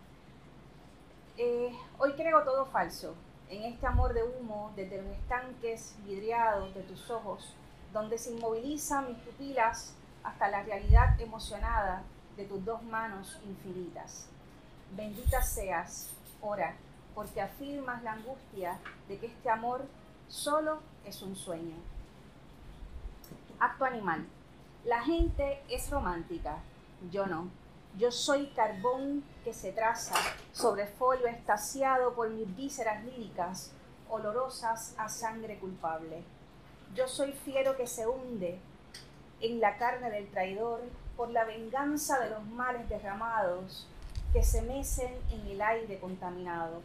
Eh, 1.37 1.77
hoy 1.97 2.13
creo 2.13 2.43
todo 2.43 2.65
falso, 2.67 3.13
en 3.49 3.63
este 3.63 3.85
amor 3.85 4.13
de 4.13 4.23
humo 4.23 4.71
desde 4.73 5.01
los 5.01 5.11
estanques 5.17 5.97
vidriados 6.05 6.73
de 6.73 6.83
tus 6.83 7.11
ojos, 7.11 7.53
donde 7.91 8.17
se 8.17 8.31
inmovilizan 8.31 9.09
mis 9.09 9.17
pupilas 9.17 9.95
hasta 10.23 10.47
la 10.47 10.63
realidad 10.63 11.19
emocionada 11.19 12.03
de 12.37 12.45
tus 12.45 12.63
dos 12.63 12.81
manos 12.83 13.37
infinitas. 13.45 14.29
Bendita 14.95 15.41
seas, 15.41 16.09
ora, 16.41 16.73
porque 17.13 17.41
afirmas 17.41 18.01
la 18.01 18.13
angustia 18.13 18.79
de 19.09 19.19
que 19.19 19.25
este 19.25 19.49
amor 19.49 19.85
solo 20.29 20.79
es 21.05 21.21
un 21.21 21.35
sueño. 21.35 21.75
Acto 23.59 23.83
animal. 23.83 24.25
La 24.85 25.01
gente 25.01 25.63
es 25.69 25.89
romántica, 25.89 26.57
yo 27.09 27.25
no. 27.25 27.49
Yo 27.97 28.11
soy 28.11 28.47
carbón 28.47 29.23
que 29.45 29.53
se 29.53 29.71
traza 29.71 30.15
sobre 30.51 30.87
folio 30.87 31.27
estasiado 31.27 32.13
por 32.13 32.29
mis 32.29 32.53
vísceras 32.53 33.01
líricas, 33.05 33.71
olorosas 34.09 34.93
a 34.97 35.07
sangre 35.07 35.57
culpable. 35.57 36.23
Yo 36.95 37.07
soy 37.07 37.31
fiero 37.31 37.77
que 37.77 37.87
se 37.87 38.07
hunde 38.07 38.59
en 39.39 39.61
la 39.61 39.77
carne 39.77 40.11
del 40.11 40.29
traidor 40.29 40.81
por 41.15 41.29
la 41.29 41.45
venganza 41.45 42.19
de 42.19 42.31
los 42.31 42.43
males 42.43 42.89
derramados 42.89 43.87
que 44.33 44.43
se 44.43 44.63
mecen 44.63 45.15
en 45.31 45.47
el 45.47 45.61
aire 45.61 45.97
contaminado. 45.97 46.81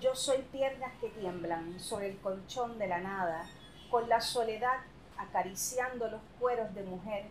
Yo 0.00 0.14
soy 0.14 0.38
piernas 0.52 0.92
que 1.02 1.10
tiemblan 1.10 1.78
sobre 1.80 2.08
el 2.08 2.18
colchón 2.20 2.78
de 2.78 2.86
la 2.86 3.00
nada, 3.00 3.46
con 3.90 4.08
la 4.08 4.22
soledad 4.22 4.78
acariciando 5.20 6.08
los 6.08 6.20
cueros 6.38 6.74
de 6.74 6.82
mujer 6.82 7.24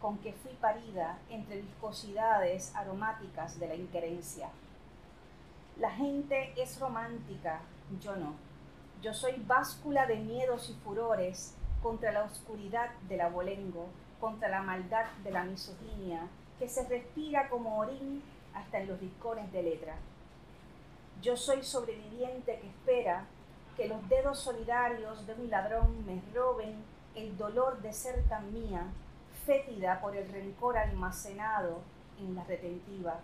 con 0.00 0.18
que 0.18 0.32
fui 0.32 0.52
parida 0.60 1.18
entre 1.30 1.62
viscosidades 1.62 2.74
aromáticas 2.76 3.58
de 3.58 3.68
la 3.68 3.74
inquerencia. 3.74 4.50
La 5.78 5.90
gente 5.90 6.52
es 6.56 6.78
romántica, 6.78 7.60
yo 8.00 8.14
no. 8.16 8.34
Yo 9.02 9.12
soy 9.12 9.42
báscula 9.46 10.06
de 10.06 10.16
miedos 10.16 10.70
y 10.70 10.74
furores 10.84 11.54
contra 11.82 12.12
la 12.12 12.22
oscuridad 12.22 12.90
del 13.08 13.22
abolengo, 13.22 13.88
contra 14.20 14.48
la 14.48 14.62
maldad 14.62 15.06
de 15.24 15.30
la 15.32 15.44
misoginia, 15.44 16.28
que 16.58 16.68
se 16.68 16.86
respira 16.88 17.48
como 17.48 17.78
orín 17.78 18.22
hasta 18.54 18.78
en 18.78 18.88
los 18.88 19.00
rincones 19.00 19.50
de 19.52 19.62
letra. 19.62 19.96
Yo 21.20 21.36
soy 21.36 21.62
sobreviviente 21.62 22.60
que 22.60 22.68
espera 22.68 23.26
que 23.76 23.88
los 23.88 24.08
dedos 24.08 24.38
solidarios 24.38 25.26
de 25.26 25.34
un 25.34 25.50
ladrón 25.50 26.06
me 26.06 26.22
roben 26.32 26.93
el 27.14 27.36
dolor 27.36 27.80
de 27.80 27.92
ser 27.92 28.22
tan 28.28 28.52
mía 28.52 28.86
fétida 29.46 30.00
por 30.00 30.16
el 30.16 30.28
rencor 30.28 30.78
almacenado 30.78 31.80
en 32.18 32.34
la 32.34 32.44
retentiva. 32.44 33.20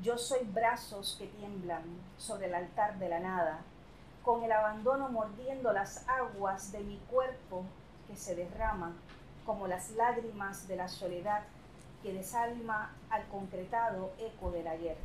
Yo 0.00 0.16
soy 0.16 0.44
brazos 0.44 1.16
que 1.18 1.26
tiemblan 1.26 1.82
sobre 2.16 2.46
el 2.46 2.54
altar 2.54 2.98
de 2.98 3.08
la 3.08 3.20
nada, 3.20 3.60
con 4.24 4.42
el 4.42 4.52
abandono 4.52 5.08
mordiendo 5.08 5.72
las 5.72 6.08
aguas 6.08 6.72
de 6.72 6.80
mi 6.80 6.98
cuerpo 7.10 7.64
que 8.08 8.16
se 8.16 8.34
derrama 8.34 8.92
como 9.44 9.66
las 9.66 9.90
lágrimas 9.92 10.68
de 10.68 10.76
la 10.76 10.88
soledad 10.88 11.42
que 12.02 12.12
desalma 12.12 12.94
al 13.10 13.26
concretado 13.28 14.12
eco 14.18 14.50
del 14.50 14.66
ayer. 14.66 14.96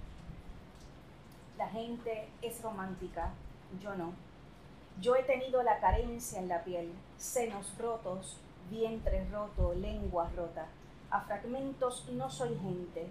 La 1.58 1.68
gente 1.68 2.30
es 2.42 2.62
romántica, 2.62 3.32
yo 3.82 3.96
no. 3.96 4.14
Yo 5.00 5.16
he 5.16 5.24
tenido 5.24 5.64
la 5.64 5.80
carencia 5.80 6.40
en 6.40 6.48
la 6.48 6.64
piel, 6.64 6.92
senos 7.18 7.74
rotos, 7.78 8.38
vientre 8.70 9.28
roto, 9.32 9.74
lengua 9.74 10.30
rota. 10.36 10.68
A 11.10 11.22
fragmentos 11.22 12.08
no 12.12 12.30
soy 12.30 12.58
gente, 12.60 13.10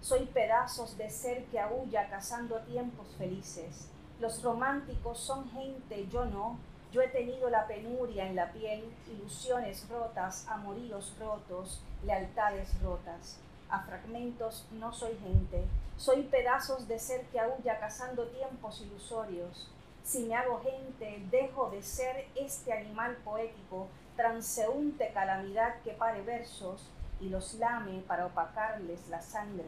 soy 0.00 0.26
pedazos 0.26 0.96
de 0.98 1.10
ser 1.10 1.44
que 1.46 1.58
aúlla 1.58 2.08
cazando 2.08 2.60
tiempos 2.60 3.06
felices. 3.16 3.88
Los 4.20 4.42
románticos 4.42 5.18
son 5.18 5.50
gente, 5.50 6.06
yo 6.08 6.24
no. 6.24 6.58
Yo 6.92 7.02
he 7.02 7.08
tenido 7.08 7.50
la 7.50 7.66
penuria 7.66 8.26
en 8.26 8.36
la 8.36 8.52
piel, 8.52 8.84
ilusiones 9.10 9.88
rotas, 9.88 10.46
amoríos 10.48 11.14
rotos, 11.18 11.82
lealtades 12.04 12.80
rotas. 12.80 13.38
A 13.68 13.80
fragmentos 13.80 14.64
no 14.72 14.92
soy 14.92 15.16
gente, 15.18 15.64
soy 15.96 16.22
pedazos 16.22 16.86
de 16.86 16.98
ser 16.98 17.26
que 17.26 17.40
aúlla 17.40 17.80
cazando 17.80 18.28
tiempos 18.28 18.80
ilusorios. 18.80 19.68
Si 20.06 20.24
me 20.24 20.36
hago 20.36 20.60
gente, 20.60 21.20
dejo 21.32 21.68
de 21.70 21.82
ser 21.82 22.28
este 22.36 22.72
animal 22.72 23.16
poético 23.24 23.88
transeúnte 24.14 25.10
calamidad 25.12 25.80
que 25.82 25.90
pare 25.90 26.22
versos 26.22 26.88
y 27.20 27.28
los 27.28 27.54
lame 27.54 28.04
para 28.06 28.26
opacarles 28.26 29.08
la 29.08 29.20
sangre, 29.20 29.66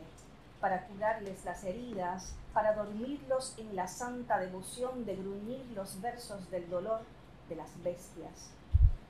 para 0.60 0.86
curarles 0.86 1.44
las 1.44 1.64
heridas, 1.64 2.36
para 2.54 2.74
dormirlos 2.74 3.56
en 3.58 3.74
la 3.74 3.88
santa 3.88 4.38
devoción 4.38 5.04
de 5.04 5.16
gruñir 5.16 5.66
los 5.74 6.00
versos 6.00 6.48
del 6.52 6.70
dolor 6.70 7.00
de 7.48 7.56
las 7.56 7.82
bestias. 7.82 8.52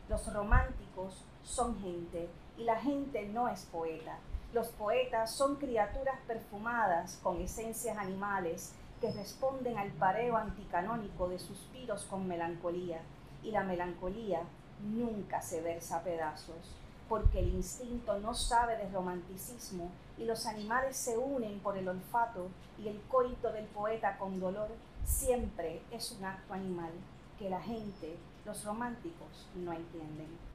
Los 0.08 0.32
románticos 0.32 1.22
son 1.44 1.78
gente 1.82 2.30
y 2.56 2.64
la 2.64 2.80
gente 2.80 3.28
no 3.28 3.48
es 3.48 3.66
poeta. 3.66 4.16
Los 4.54 4.68
poetas 4.68 5.30
son 5.30 5.56
criaturas 5.56 6.18
perfumadas 6.26 7.20
con 7.22 7.38
esencias 7.38 7.98
animales 7.98 8.72
que 9.00 9.12
responden 9.12 9.78
al 9.78 9.90
pareo 9.92 10.36
anticanónico 10.36 11.28
de 11.28 11.38
suspiros 11.38 12.04
con 12.04 12.26
melancolía. 12.26 13.00
Y 13.42 13.50
la 13.50 13.62
melancolía 13.62 14.42
nunca 14.82 15.40
se 15.42 15.60
versa 15.60 15.98
a 15.98 16.02
pedazos, 16.02 16.74
porque 17.08 17.40
el 17.40 17.48
instinto 17.54 18.18
no 18.18 18.34
sabe 18.34 18.76
de 18.76 18.90
romanticismo 18.90 19.90
y 20.18 20.24
los 20.24 20.46
animales 20.46 20.96
se 20.96 21.16
unen 21.16 21.60
por 21.60 21.76
el 21.76 21.88
olfato 21.88 22.48
y 22.78 22.88
el 22.88 23.00
coito 23.02 23.52
del 23.52 23.66
poeta 23.66 24.18
con 24.18 24.40
dolor 24.40 24.68
siempre 25.04 25.80
es 25.92 26.12
un 26.12 26.24
acto 26.24 26.54
animal 26.54 26.90
que 27.38 27.48
la 27.48 27.60
gente, 27.60 28.16
los 28.44 28.64
románticos, 28.64 29.46
no 29.54 29.72
entienden. 29.72 30.47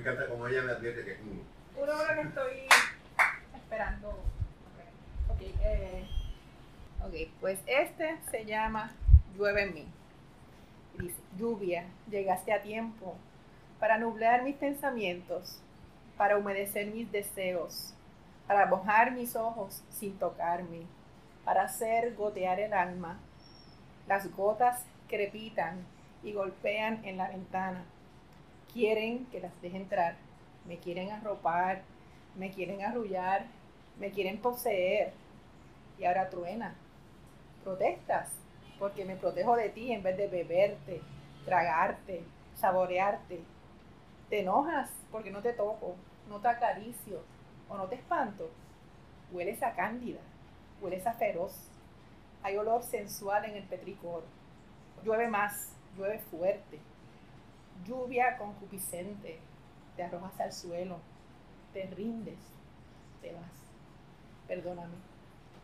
Encanta 0.00 0.26
como 0.28 0.48
ella 0.48 0.62
me 0.62 0.72
advierte 0.72 1.04
que 1.04 1.12
es 1.12 1.18
uno. 1.20 1.42
Una 1.76 1.94
hora 1.98 2.14
que 2.14 2.28
estoy 2.28 2.68
esperando. 3.54 4.08
Ok, 5.28 5.42
eh, 5.62 6.06
ok, 7.04 7.14
pues 7.38 7.58
este 7.66 8.16
se 8.30 8.46
llama 8.46 8.92
Llueve 9.36 9.64
en 9.64 9.74
mí. 9.74 9.86
Dice, 10.98 11.20
lluvia, 11.36 11.84
llegaste 12.10 12.50
a 12.50 12.62
tiempo 12.62 13.14
para 13.78 13.98
nublar 13.98 14.42
mis 14.42 14.56
pensamientos, 14.56 15.60
para 16.16 16.38
humedecer 16.38 16.86
mis 16.86 17.12
deseos, 17.12 17.92
para 18.46 18.64
mojar 18.64 19.12
mis 19.12 19.36
ojos 19.36 19.82
sin 19.90 20.18
tocarme, 20.18 20.86
para 21.44 21.64
hacer 21.64 22.14
gotear 22.14 22.58
el 22.58 22.72
alma. 22.72 23.18
Las 24.08 24.34
gotas 24.34 24.82
crepitan 25.08 25.84
y 26.22 26.32
golpean 26.32 27.04
en 27.04 27.18
la 27.18 27.28
ventana. 27.28 27.84
Quieren 28.72 29.26
que 29.26 29.40
las 29.40 29.60
deje 29.62 29.76
entrar, 29.76 30.16
me 30.66 30.78
quieren 30.78 31.10
arropar, 31.10 31.82
me 32.36 32.50
quieren 32.50 32.82
arrullar, 32.82 33.46
me 33.98 34.10
quieren 34.10 34.38
poseer 34.40 35.12
y 35.98 36.04
ahora 36.04 36.30
truena. 36.30 36.74
Protestas 37.64 38.30
porque 38.78 39.04
me 39.04 39.16
protejo 39.16 39.56
de 39.56 39.68
ti 39.68 39.92
en 39.92 40.02
vez 40.02 40.16
de 40.16 40.28
beberte, 40.28 41.02
tragarte, 41.44 42.22
saborearte. 42.54 43.42
Te 44.30 44.40
enojas 44.40 44.90
porque 45.10 45.30
no 45.30 45.42
te 45.42 45.52
toco, 45.52 45.96
no 46.28 46.38
te 46.40 46.48
acaricio 46.48 47.20
o 47.68 47.76
no 47.76 47.86
te 47.88 47.96
espanto. 47.96 48.50
Hueles 49.32 49.62
a 49.62 49.74
cándida, 49.74 50.20
hueles 50.80 51.06
a 51.06 51.12
feroz. 51.12 51.52
Hay 52.42 52.56
olor 52.56 52.82
sensual 52.82 53.44
en 53.44 53.56
el 53.56 53.64
petricor. 53.64 54.24
Llueve 55.04 55.28
más, 55.28 55.72
llueve 55.96 56.20
fuerte. 56.30 56.78
Lluvia 57.86 58.36
concupiscente. 58.38 59.38
Te 59.96 60.02
arrojas 60.04 60.40
al 60.40 60.52
suelo, 60.52 60.98
te 61.72 61.86
rindes, 61.86 62.38
te 63.20 63.32
vas 63.32 63.60
perdóname, 64.50 64.96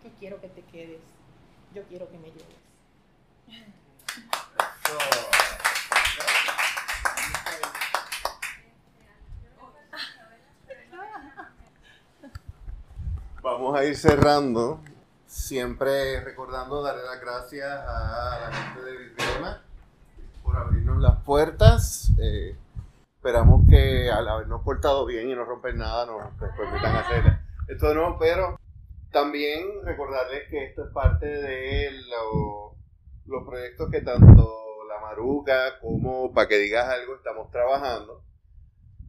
yo 0.04 0.10
quiero 0.20 0.40
que 0.40 0.46
te 0.48 0.62
quedes, 0.62 1.00
yo 1.74 1.82
quiero 1.88 2.08
que 2.08 2.18
me 2.18 2.28
lleves. 2.28 2.54
Vamos 13.42 13.76
a 13.76 13.84
ir 13.84 13.96
cerrando 13.96 14.78
siempre 15.26 16.20
recordando 16.20 16.80
darle 16.80 17.02
las 17.02 17.20
gracias 17.20 17.68
a 17.68 18.38
la 18.40 18.56
gente 18.56 18.82
de 18.82 18.96
Vidriona 18.98 19.65
puertas. 21.26 22.12
Eh, 22.22 22.56
esperamos 23.16 23.68
que 23.68 24.08
al 24.10 24.28
habernos 24.28 24.62
portado 24.62 25.04
bien 25.04 25.28
y 25.28 25.34
no 25.34 25.44
romper 25.44 25.74
nada 25.74 26.06
nos 26.06 26.32
permitan 26.56 26.96
hacer 26.96 27.38
esto 27.68 27.92
nuevo, 27.92 28.16
pero 28.18 28.58
también 29.10 29.84
recordarles 29.84 30.48
que 30.48 30.64
esto 30.64 30.84
es 30.84 30.92
parte 30.92 31.26
de 31.26 31.90
los 33.26 33.44
proyectos 33.44 33.90
que 33.90 34.00
tanto 34.00 34.84
La 34.88 35.00
Maruca 35.00 35.80
como 35.80 36.32
Para 36.32 36.48
que 36.48 36.58
digas 36.58 36.88
algo 36.88 37.16
estamos 37.16 37.50
trabajando. 37.50 38.22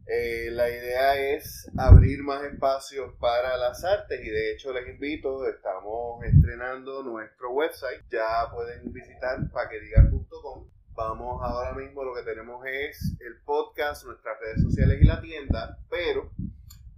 Eh, 0.06 0.48
la 0.50 0.68
idea 0.70 1.16
es 1.16 1.70
abrir 1.76 2.22
más 2.22 2.42
espacios 2.42 3.12
para 3.20 3.58
las 3.58 3.84
artes 3.84 4.18
y 4.24 4.30
de 4.30 4.52
hecho 4.52 4.72
les 4.72 4.88
invito, 4.88 5.46
estamos 5.46 6.24
estrenando 6.24 7.02
nuestro 7.02 7.52
website, 7.52 8.02
ya 8.10 8.50
pueden 8.50 8.90
visitar 8.90 9.38
paquedigas.com 9.52 10.77
Vamos 10.98 11.40
ahora 11.44 11.74
mismo, 11.74 12.02
lo 12.02 12.12
que 12.12 12.22
tenemos 12.22 12.66
es 12.66 13.14
el 13.20 13.40
podcast, 13.42 14.04
nuestras 14.04 14.36
redes 14.40 14.64
sociales 14.64 15.00
y 15.00 15.04
la 15.04 15.20
tienda, 15.20 15.78
pero 15.88 16.28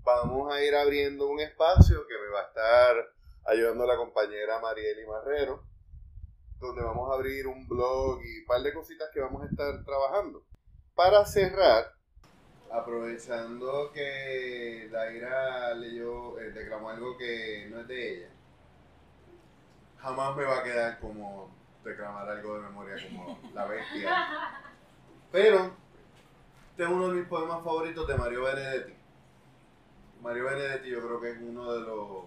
vamos 0.02 0.50
a 0.50 0.64
ir 0.64 0.74
abriendo 0.74 1.28
un 1.28 1.38
espacio 1.38 2.06
que 2.06 2.14
me 2.14 2.28
va 2.32 2.40
a 2.40 2.44
estar 2.44 2.96
ayudando 3.44 3.86
la 3.86 3.98
compañera 3.98 4.58
Marieli 4.58 5.06
Marrero, 5.06 5.62
donde 6.60 6.80
vamos 6.80 7.10
a 7.10 7.14
abrir 7.16 7.46
un 7.46 7.68
blog 7.68 8.22
y 8.24 8.38
un 8.38 8.46
par 8.46 8.62
de 8.62 8.72
cositas 8.72 9.10
que 9.12 9.20
vamos 9.20 9.42
a 9.42 9.48
estar 9.48 9.84
trabajando. 9.84 10.46
Para 10.94 11.26
cerrar, 11.26 11.92
aprovechando 12.72 13.92
que 13.92 14.88
Daira 14.90 15.74
leyó, 15.74 16.38
eh, 16.38 16.52
declamó 16.52 16.88
algo 16.88 17.18
que 17.18 17.66
no 17.68 17.80
es 17.80 17.86
de 17.86 18.14
ella, 18.14 18.30
jamás 19.98 20.34
me 20.38 20.44
va 20.44 20.60
a 20.60 20.64
quedar 20.64 20.98
como 21.00 21.59
declamar 21.84 22.28
algo 22.28 22.56
de 22.56 22.62
memoria 22.62 22.96
como 23.08 23.38
La 23.54 23.66
Bestia. 23.66 24.62
Pero, 25.32 25.72
este 26.70 26.82
es 26.82 26.88
uno 26.88 27.08
de 27.08 27.20
mis 27.20 27.28
poemas 27.28 27.62
favoritos 27.62 28.06
de 28.06 28.16
Mario 28.16 28.44
Benedetti. 28.44 28.94
Mario 30.22 30.44
Benedetti 30.44 30.90
yo 30.90 31.00
creo 31.00 31.20
que 31.20 31.30
es 31.30 31.38
uno 31.40 31.72
de 31.72 31.80
los 31.80 32.24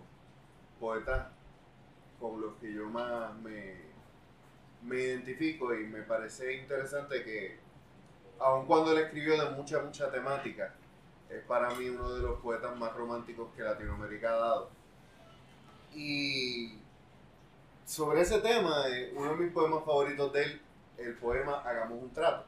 poetas 0.79 1.27
con 2.19 2.41
los 2.41 2.53
que 2.55 2.73
yo 2.73 2.87
más 2.89 3.35
me, 3.39 3.81
me 4.83 4.95
identifico 4.97 5.73
y 5.73 5.85
me 5.85 6.01
parece 6.01 6.55
interesante 6.55 7.23
que, 7.23 7.59
aun 8.39 8.65
cuando 8.65 8.91
él 8.91 9.03
escribió 9.03 9.41
de 9.41 9.55
mucha, 9.55 9.81
mucha 9.81 10.09
temática, 10.11 10.73
es 11.29 11.43
para 11.45 11.69
mí 11.71 11.89
uno 11.89 12.13
de 12.13 12.21
los 12.21 12.39
poetas 12.39 12.77
más 12.77 12.93
románticos 12.93 13.49
que 13.55 13.63
Latinoamérica 13.63 14.33
ha 14.33 14.37
dado. 14.37 14.69
Y 15.93 16.79
sobre 17.85 18.21
ese 18.21 18.39
tema, 18.39 18.87
eh, 18.89 19.13
uno 19.15 19.31
de 19.31 19.35
mis 19.37 19.51
poemas 19.51 19.83
favoritos 19.83 20.31
de 20.33 20.59
el 20.97 21.15
poema 21.15 21.61
Hagamos 21.61 22.01
un 22.01 22.11
trato. 22.11 22.45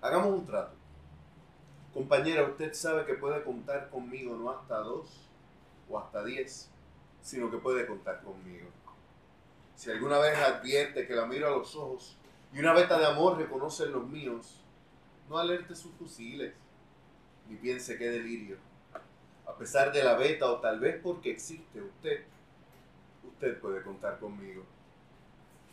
Hagamos 0.00 0.40
un 0.40 0.46
trato. 0.46 0.74
Compañera, 1.94 2.44
usted 2.44 2.72
sabe 2.72 3.04
que 3.04 3.14
puede 3.14 3.42
contar 3.42 3.90
conmigo 3.90 4.36
no 4.36 4.50
hasta 4.50 4.78
dos 4.78 5.28
o 5.88 5.98
hasta 5.98 6.24
diez, 6.24 6.70
sino 7.20 7.50
que 7.50 7.58
puede 7.58 7.86
contar 7.86 8.22
conmigo. 8.22 8.68
Si 9.76 9.90
alguna 9.90 10.18
vez 10.18 10.38
advierte 10.38 11.06
que 11.06 11.14
la 11.14 11.26
miro 11.26 11.48
a 11.48 11.58
los 11.58 11.74
ojos 11.76 12.16
y 12.52 12.60
una 12.60 12.72
veta 12.72 12.98
de 12.98 13.06
amor 13.06 13.36
reconoce 13.36 13.84
en 13.84 13.92
los 13.92 14.06
míos, 14.06 14.60
no 15.28 15.38
alerte 15.38 15.74
sus 15.74 15.92
fusiles, 15.92 16.54
ni 17.48 17.56
piense 17.56 17.98
qué 17.98 18.10
delirio. 18.10 18.56
A 19.46 19.54
pesar 19.54 19.92
de 19.92 20.02
la 20.02 20.14
veta 20.14 20.50
o 20.50 20.60
tal 20.60 20.80
vez 20.80 21.00
porque 21.02 21.30
existe 21.30 21.80
usted, 21.80 22.24
usted 23.42 23.60
puede 23.60 23.82
contar 23.82 24.20
conmigo. 24.20 24.62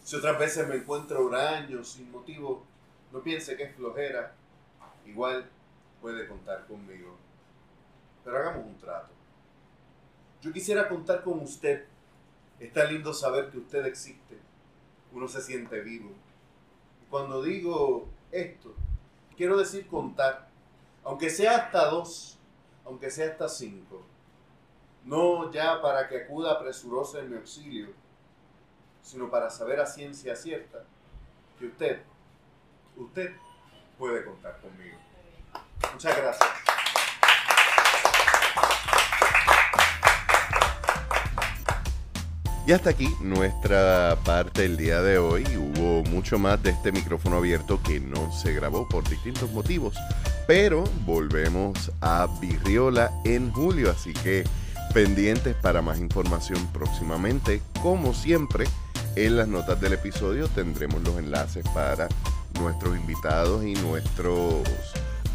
Si 0.04 0.16
otras 0.16 0.40
veces 0.40 0.68
me 0.68 0.76
encuentro 0.76 1.24
huraño 1.24 1.84
sin 1.84 2.12
motivo, 2.12 2.64
no 3.12 3.22
piense 3.22 3.56
que 3.56 3.64
es 3.64 3.76
flojera, 3.76 4.34
igual 5.06 5.48
puede 6.02 6.28
contar 6.28 6.66
conmigo. 6.66 7.16
Pero 8.24 8.38
hagamos 8.38 8.66
un 8.66 8.78
trato. 8.78 9.10
Yo 10.42 10.52
quisiera 10.52 10.90
contar 10.90 11.24
con 11.24 11.40
usted. 11.42 11.86
Está 12.60 12.86
lindo 12.86 13.14
saber 13.14 13.52
que 13.52 13.60
usted 13.60 13.86
existe. 13.86 14.40
Uno 15.14 15.28
se 15.28 15.40
siente 15.40 15.80
vivo. 15.82 16.10
Y 17.04 17.10
cuando 17.10 17.44
digo 17.44 18.08
esto, 18.32 18.74
quiero 19.38 19.58
decir 19.58 19.86
contar, 19.88 20.50
aunque 21.04 21.30
sea 21.30 21.58
hasta 21.58 21.86
dos, 21.86 22.40
aunque 22.84 23.12
sea 23.12 23.30
hasta 23.30 23.48
cinco 23.48 24.04
no 25.06 25.52
ya 25.52 25.82
para 25.82 26.08
que 26.08 26.24
acuda 26.24 26.60
presuroso 26.60 27.20
en 27.20 27.30
mi 27.30 27.38
auxilio, 27.38 27.88
sino 29.02 29.30
para 29.30 29.50
saber 29.50 29.80
a 29.80 29.86
ciencia 29.86 30.36
cierta 30.36 30.84
que 31.58 31.66
usted, 31.68 32.02
usted 32.96 33.32
puede 33.98 34.24
contar 34.24 34.60
conmigo. 34.62 34.98
Muchas 35.94 36.18
gracias. 36.18 36.50
Y 42.70 42.72
hasta 42.72 42.92
aquí 42.92 43.10
nuestra 43.20 44.16
parte 44.24 44.62
del 44.62 44.78
día 44.78 45.02
de 45.02 45.18
hoy. 45.18 45.44
Hubo 45.58 46.04
mucho 46.04 46.38
más 46.38 46.62
de 46.62 46.70
este 46.70 46.92
micrófono 46.92 47.38
abierto 47.38 47.82
que 47.82 48.00
no 48.00 48.32
se 48.32 48.54
grabó 48.54 48.88
por 48.88 49.10
distintos 49.10 49.50
motivos. 49.52 49.96
Pero 50.46 50.84
volvemos 51.04 51.92
a 52.00 52.28
Virriola 52.40 53.12
en 53.26 53.52
julio, 53.52 53.90
así 53.90 54.14
que 54.14 54.44
pendientes 54.94 55.56
para 55.56 55.82
más 55.82 56.00
información 56.00 56.68
próximamente. 56.74 57.62
Como 57.82 58.14
siempre, 58.14 58.66
en 59.16 59.38
las 59.38 59.48
notas 59.48 59.80
del 59.82 59.94
episodio 59.94 60.48
tendremos 60.48 61.02
los 61.04 61.18
enlaces 61.18 61.66
para 61.74 62.08
nuestros 62.60 62.96
invitados 62.98 63.64
y 63.64 63.74
nuestros 63.74 64.68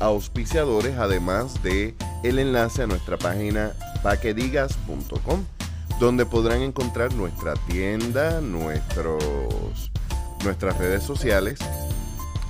auspiciadores, 0.01 0.97
además 0.99 1.63
de 1.63 1.95
el 2.23 2.39
enlace 2.39 2.83
a 2.83 2.87
nuestra 2.87 3.17
página 3.17 3.73
paquedigas.com, 4.03 5.45
donde 6.01 6.27
podrán 6.27 6.63
encontrar 6.63 7.15
nuestra 7.15 7.55
tienda, 7.69 8.41
nuestros, 8.41 9.91
nuestras 10.43 10.77
redes 10.79 11.03
sociales 11.03 11.59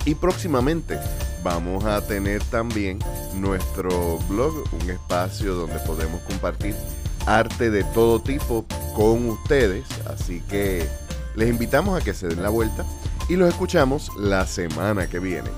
y 0.05 0.15
próximamente 0.15 0.99
vamos 1.45 1.85
a 1.85 2.01
tener 2.01 2.43
también 2.45 2.99
nuestro 3.35 4.19
blog, 4.29 4.65
un 4.83 4.91
espacio 4.91 5.55
donde 5.55 5.79
podemos 5.81 6.21
compartir 6.23 6.75
arte 7.27 7.71
de 7.71 7.85
todo 7.85 8.21
tipo 8.21 8.65
con 8.97 9.29
ustedes. 9.29 9.85
Así 10.07 10.41
que 10.49 10.89
les 11.37 11.51
invitamos 11.51 12.01
a 12.01 12.05
que 12.05 12.15
se 12.15 12.27
den 12.27 12.43
la 12.43 12.49
vuelta 12.49 12.85
y 13.29 13.37
los 13.37 13.49
escuchamos 13.49 14.11
la 14.19 14.47
semana 14.47 15.07
que 15.07 15.19
viene. 15.21 15.51